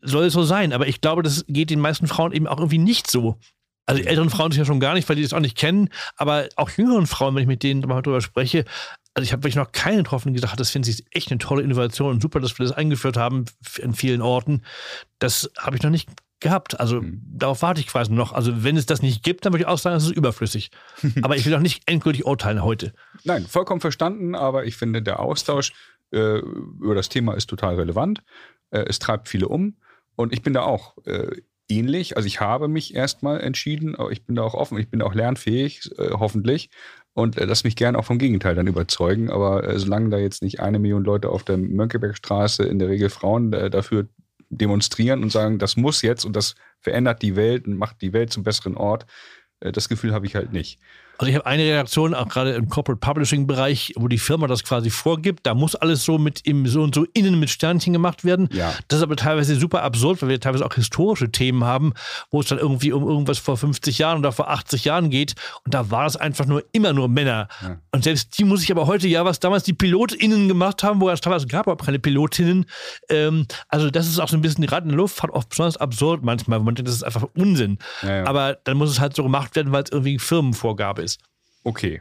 [0.00, 0.72] soll es so sein.
[0.72, 3.36] Aber ich glaube, das geht den meisten Frauen eben auch irgendwie nicht so.
[3.84, 5.88] Also die älteren Frauen sich ja schon gar nicht, weil die das auch nicht kennen,
[6.16, 8.64] aber auch jüngeren Frauen, wenn ich mit denen mal drüber spreche,
[9.14, 11.38] also ich habe wirklich noch keinen getroffen, die gesagt hat, das finde ich echt eine
[11.38, 13.44] tolle Innovation und super, dass wir das eingeführt haben
[13.78, 14.62] in vielen Orten.
[15.18, 16.08] Das habe ich noch nicht
[16.40, 16.78] gehabt.
[16.80, 17.22] Also mhm.
[17.24, 18.32] darauf warte ich quasi noch.
[18.32, 20.70] Also wenn es das nicht gibt, dann würde ich auch sagen, es ist überflüssig.
[21.22, 22.92] aber ich will auch nicht endgültig urteilen heute.
[23.24, 25.72] Nein, vollkommen verstanden, aber ich finde, der Austausch
[26.10, 28.22] äh, über das Thema ist total relevant.
[28.70, 29.76] Äh, es treibt viele um
[30.16, 31.36] und ich bin da auch äh,
[31.68, 32.16] ähnlich.
[32.16, 35.14] Also ich habe mich erstmal entschieden, aber ich bin da auch offen, ich bin auch
[35.14, 36.70] lernfähig, äh, hoffentlich
[37.14, 39.30] und äh, lass mich gerne auch vom Gegenteil dann überzeugen.
[39.30, 43.10] Aber äh, solange da jetzt nicht eine Million Leute auf der Mönckebergstraße, in der Regel
[43.10, 44.08] Frauen, äh, dafür
[44.50, 48.32] demonstrieren und sagen, das muss jetzt und das verändert die Welt und macht die Welt
[48.32, 49.06] zum besseren Ort,
[49.60, 50.80] äh, das Gefühl habe ich halt nicht.
[51.18, 54.64] Also ich habe eine Redaktion, auch gerade im Corporate Publishing Bereich, wo die Firma das
[54.64, 55.46] quasi vorgibt.
[55.46, 58.48] Da muss alles so mit im so und so innen mit Sternchen gemacht werden.
[58.52, 58.72] Ja.
[58.88, 61.92] Das ist aber teilweise super absurd, weil wir teilweise auch historische Themen haben,
[62.30, 65.34] wo es dann irgendwie um irgendwas vor 50 Jahren oder vor 80 Jahren geht.
[65.64, 67.48] Und da war es einfach nur immer nur Männer.
[67.62, 67.76] Ja.
[67.92, 71.08] Und selbst die muss ich aber heute ja, was damals die PilotInnen gemacht haben, wo
[71.08, 72.66] es teilweise gab auch keine Pilotinnen.
[73.08, 76.22] Ähm, also das ist auch so ein bisschen gerade in der Luftfahrt oft besonders absurd
[76.22, 77.78] manchmal, wo man denkt, das ist einfach Unsinn.
[78.02, 81.11] Ja, aber dann muss es halt so gemacht werden, weil es irgendwie Firmenvorgabe ist.
[81.64, 82.00] Okay.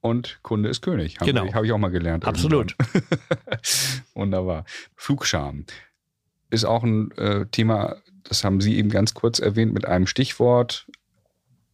[0.00, 1.20] Und Kunde ist König.
[1.20, 1.52] Habe genau.
[1.54, 2.24] Habe ich auch mal gelernt.
[2.24, 2.76] Absolut.
[4.14, 4.64] Wunderbar.
[4.96, 5.64] Flugscham
[6.50, 10.86] ist auch ein äh, Thema, das haben Sie eben ganz kurz erwähnt mit einem Stichwort.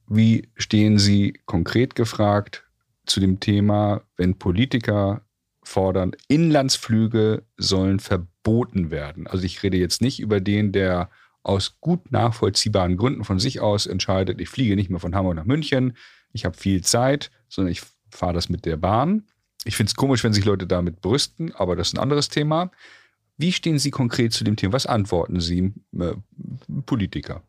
[0.06, 2.64] Wie stehen Sie konkret gefragt
[3.06, 5.22] zu dem Thema, wenn Politiker
[5.62, 9.26] fordern, Inlandsflüge sollen verboten werden?
[9.26, 11.10] Also ich rede jetzt nicht über den, der
[11.42, 15.44] aus gut nachvollziehbaren Gründen von sich aus entscheidet, ich fliege nicht mehr von Hamburg nach
[15.44, 15.94] München,
[16.32, 19.26] ich habe viel Zeit, sondern ich fahre das mit der Bahn.
[19.64, 22.70] Ich finde es komisch, wenn sich Leute damit brüsten, aber das ist ein anderes Thema.
[23.36, 24.72] Wie stehen Sie konkret zu dem Thema?
[24.72, 26.14] Was antworten Sie, äh,
[26.86, 27.42] Politiker?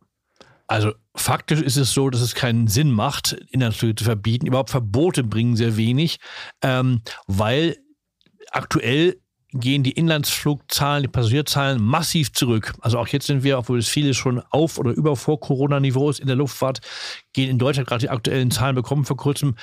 [0.68, 4.46] Also faktisch ist es so, dass es keinen Sinn macht, Inhaltsflüge zu verbieten.
[4.46, 6.20] Überhaupt Verbote bringen sehr wenig,
[6.62, 7.78] ähm, weil
[8.52, 9.20] aktuell
[9.52, 12.74] gehen die Inlandsflugzahlen, die Passagierzahlen massiv zurück.
[12.82, 16.28] Also auch jetzt sind wir, obwohl es viele schon auf oder über vor Corona-Niveaus in
[16.28, 16.82] der Luftfahrt,
[17.34, 19.56] gehen in Deutschland gerade die aktuellen Zahlen bekommen vor kurzem.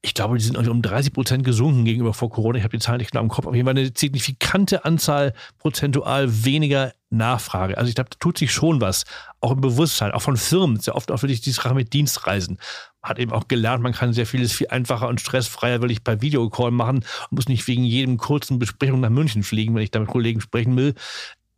[0.00, 2.58] Ich glaube, die sind um 30 Prozent gesunken gegenüber vor Corona.
[2.58, 3.46] Ich habe die Zahlen nicht genau im Kopf.
[3.46, 7.78] Auf jeden Fall eine signifikante Anzahl prozentual weniger Nachfrage.
[7.78, 9.04] Also ich glaube, da tut sich schon was.
[9.40, 10.78] Auch im Bewusstsein, auch von Firmen.
[10.78, 12.58] Sehr oft auch wirklich die Sache mit Dienstreisen
[13.04, 16.70] hat eben auch gelernt, man kann sehr vieles viel einfacher und stressfreier wirklich per Videocall
[16.70, 20.08] machen und muss nicht wegen jedem kurzen Besprechung nach München fliegen, wenn ich da mit
[20.08, 20.94] Kollegen sprechen will.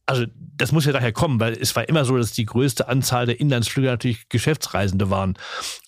[0.07, 0.25] also
[0.57, 3.41] das muss ja daher kommen, weil es war immer so, dass die größte Anzahl der
[3.41, 5.35] Inlandsflüge natürlich Geschäftsreisende waren.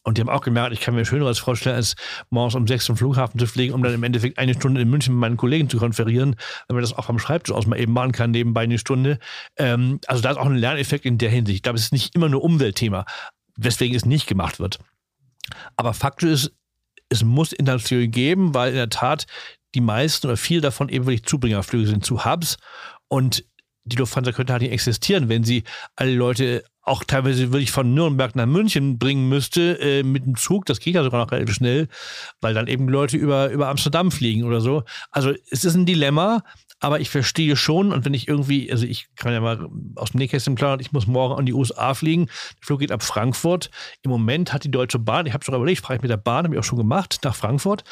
[0.02, 1.94] Und die haben auch gemerkt, ich kann mir Schöneres vorstellen, als
[2.28, 5.14] morgens um sechs zum Flughafen zu fliegen, um dann im Endeffekt eine Stunde in München
[5.14, 6.36] mit meinen Kollegen zu konferieren,
[6.66, 9.18] wenn man das auch am Schreibtisch aus mal eben machen kann, nebenbei eine Stunde.
[9.56, 11.56] Ähm, also da ist auch ein Lerneffekt in der Hinsicht.
[11.56, 13.06] Ich glaube, es ist nicht immer nur Umweltthema,
[13.56, 14.80] weswegen es nicht gemacht wird.
[15.76, 16.53] Aber faktisch ist,
[17.09, 19.26] es muss Inlandsflüge geben, weil in der Tat
[19.74, 22.57] die meisten oder viel davon eben wirklich Zubringerflüge sind zu Hubs.
[23.09, 23.44] Und
[23.84, 25.64] die Lufthansa könnte halt nicht existieren, wenn sie
[25.96, 30.64] alle Leute auch teilweise wirklich von Nürnberg nach München bringen müsste äh, mit dem Zug.
[30.66, 31.88] Das geht ja sogar noch relativ schnell,
[32.40, 34.84] weil dann eben Leute über, über Amsterdam fliegen oder so.
[35.11, 36.42] Also es ist ein Dilemma,
[36.81, 40.18] aber ich verstehe schon, und wenn ich irgendwie, also ich kann ja mal aus dem
[40.18, 42.26] Nähkästchen planen, ich muss morgen an die USA fliegen.
[42.26, 43.70] Der Flug geht ab Frankfurt.
[44.03, 46.45] Im Moment hat die Deutsche Bahn, ich habe schon überlegt, fahre ich mit der Bahn,
[46.45, 47.83] habe ich auch schon gemacht, nach Frankfurt.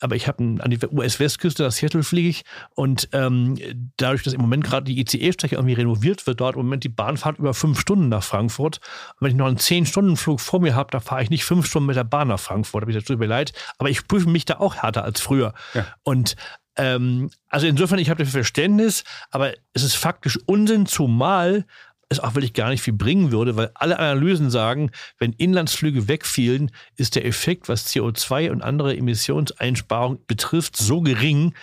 [0.00, 2.44] Aber ich habe an die US-Westküste, nach Seattle fliege ich.
[2.74, 3.56] Und ähm,
[3.96, 7.38] dadurch, dass im Moment gerade die ICE-Strecke irgendwie renoviert wird, dort im Moment die Bahnfahrt
[7.38, 8.80] über fünf Stunden nach Frankfurt.
[9.20, 11.86] Und wenn ich noch einen Zehn-Stunden-Flug vor mir habe, da fahre ich nicht fünf Stunden
[11.86, 12.82] mit der Bahn nach Frankfurt.
[12.82, 13.52] Da bin ich dazu leid.
[13.78, 15.54] Aber ich prüfe mich da auch härter als früher.
[15.74, 15.86] Ja.
[16.02, 16.34] Und
[16.76, 21.66] ähm, also insofern, ich habe dafür Verständnis, aber es ist faktisch Unsinn, zumal
[22.08, 26.70] es auch wirklich gar nicht viel bringen würde, weil alle Analysen sagen, wenn Inlandsflüge wegfielen,
[26.96, 31.54] ist der Effekt, was CO2 und andere Emissionseinsparungen betrifft, so gering,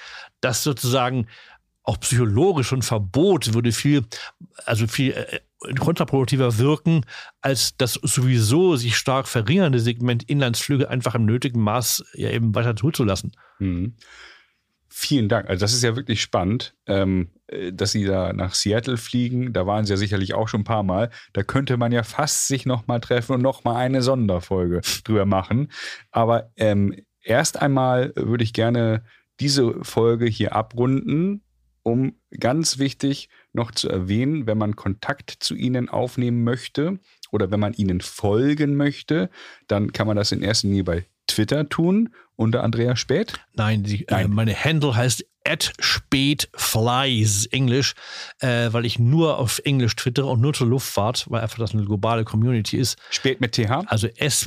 [0.41, 1.27] dass sozusagen
[1.83, 4.05] auch psychologisch ein Verbot würde viel,
[4.65, 5.39] also viel äh,
[5.75, 7.05] kontraproduktiver wirken,
[7.41, 12.75] als das sowieso sich stark verringernde Segment Inlandsflüge einfach im nötigen Maß ja eben weiter
[12.75, 13.31] zuzulassen.
[13.59, 13.95] Mhm.
[15.01, 15.47] Vielen Dank.
[15.47, 19.53] Also das ist ja wirklich spannend, ähm, äh, dass Sie da nach Seattle fliegen.
[19.53, 21.09] Da waren Sie ja sicherlich auch schon ein paar Mal.
[21.31, 25.71] Da könnte man ja fast sich nochmal treffen und nochmal eine Sonderfolge drüber machen.
[26.11, 29.05] Aber ähm, erst einmal würde ich gerne
[29.39, 31.43] diese Folge hier abrunden,
[31.81, 36.99] um ganz wichtig noch zu erwähnen, wenn man Kontakt zu Ihnen aufnehmen möchte
[37.31, 39.29] oder wenn man Ihnen folgen möchte,
[39.67, 43.33] dann kann man das in erster Linie bei Twitter tun unter Andrea Spät?
[43.53, 44.25] Nein, die, äh, Nein.
[44.25, 47.95] Äh, meine Handle heißt at spätflies Englisch,
[48.39, 51.85] äh, weil ich nur auf Englisch twittere und nur zur Luftfahrt, weil einfach das eine
[51.85, 52.99] globale Community ist.
[53.09, 53.85] Spät mit TH?
[53.87, 54.45] Also S-P-A-E-T-H,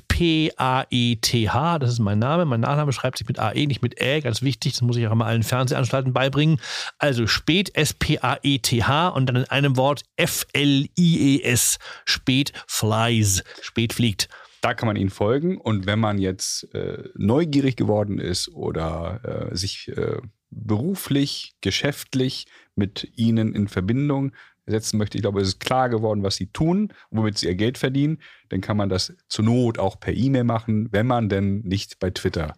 [1.78, 2.44] das ist mein Name.
[2.44, 5.12] Mein Nachname schreibt sich mit A-E, nicht mit Ä, ganz wichtig, das muss ich auch
[5.12, 6.60] immer allen Fernsehanstalten beibringen.
[6.98, 14.28] Also spät, S-P-A-E-T-H und dann in einem Wort F-L-I-E-S, spät flies, spät fliegt.
[14.62, 15.58] Da kann man ihnen folgen.
[15.58, 20.18] Und wenn man jetzt äh, neugierig geworden ist oder äh, sich äh,
[20.50, 22.46] beruflich, geschäftlich
[22.76, 24.32] mit ihnen in Verbindung
[24.64, 27.76] setzen möchte, ich glaube, es ist klar geworden, was sie tun, womit sie ihr Geld
[27.76, 31.98] verdienen, dann kann man das zur Not auch per E-Mail machen, wenn man denn nicht
[31.98, 32.54] bei Twitter.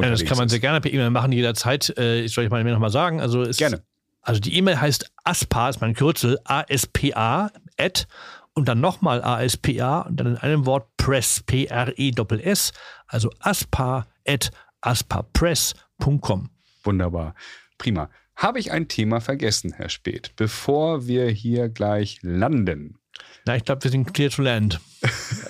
[0.00, 1.96] Ja, das kann man sehr gerne per E-Mail machen, jederzeit.
[1.96, 3.20] Äh, ich soll ich mal nochmal sagen.
[3.20, 3.84] Also gerne.
[4.22, 8.06] Also die E-Mail heißt ASPA, ist mein Kürzel, A-S-P-A, at
[8.54, 12.72] und dann nochmal ASPA und dann in einem Wort Press, P-R-E-S-S,
[13.06, 14.50] also aspa at
[14.80, 16.50] aspapress.com.
[16.84, 17.34] Wunderbar.
[17.78, 18.10] Prima.
[18.36, 22.98] Habe ich ein Thema vergessen, Herr Speth, bevor wir hier gleich landen?
[23.44, 24.80] Na, ich glaube, wir sind clear to land.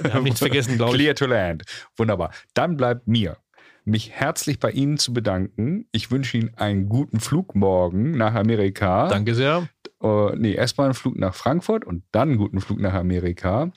[0.01, 0.99] Wir haben nichts vergessen, glaube ich.
[0.99, 1.65] Clear to land.
[1.97, 2.33] Wunderbar.
[2.55, 3.37] Dann bleibt mir
[3.85, 5.87] mich herzlich bei Ihnen zu bedanken.
[5.93, 9.09] Ich wünsche Ihnen einen guten Flug morgen nach Amerika.
[9.09, 9.69] Danke sehr.
[10.03, 13.71] Uh, nee, erstmal einen Flug nach Frankfurt und dann einen guten Flug nach Amerika.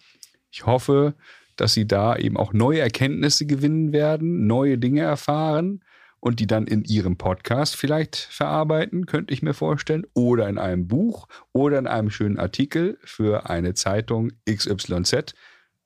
[0.52, 1.14] Ich hoffe,
[1.56, 5.84] dass Sie da eben auch neue Erkenntnisse gewinnen werden, neue Dinge erfahren
[6.20, 10.88] und die dann in Ihrem Podcast vielleicht verarbeiten, könnte ich mir vorstellen, oder in einem
[10.88, 15.36] Buch oder in einem schönen Artikel für eine Zeitung XYZ.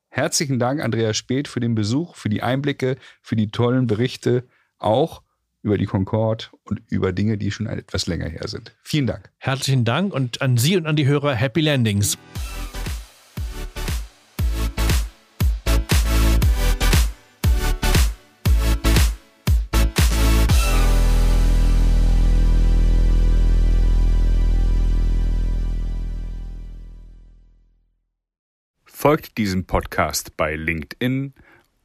[0.07, 4.45] Herzlichen Dank, Andreas Speth, für den Besuch, für die Einblicke, für die tollen Berichte,
[4.77, 5.21] auch
[5.61, 8.75] über die Concorde und über Dinge, die schon etwas länger her sind.
[8.83, 9.29] Vielen Dank.
[9.37, 12.17] Herzlichen Dank und an Sie und an die Hörer Happy Landings.
[28.85, 31.33] Folgt diesem Podcast bei LinkedIn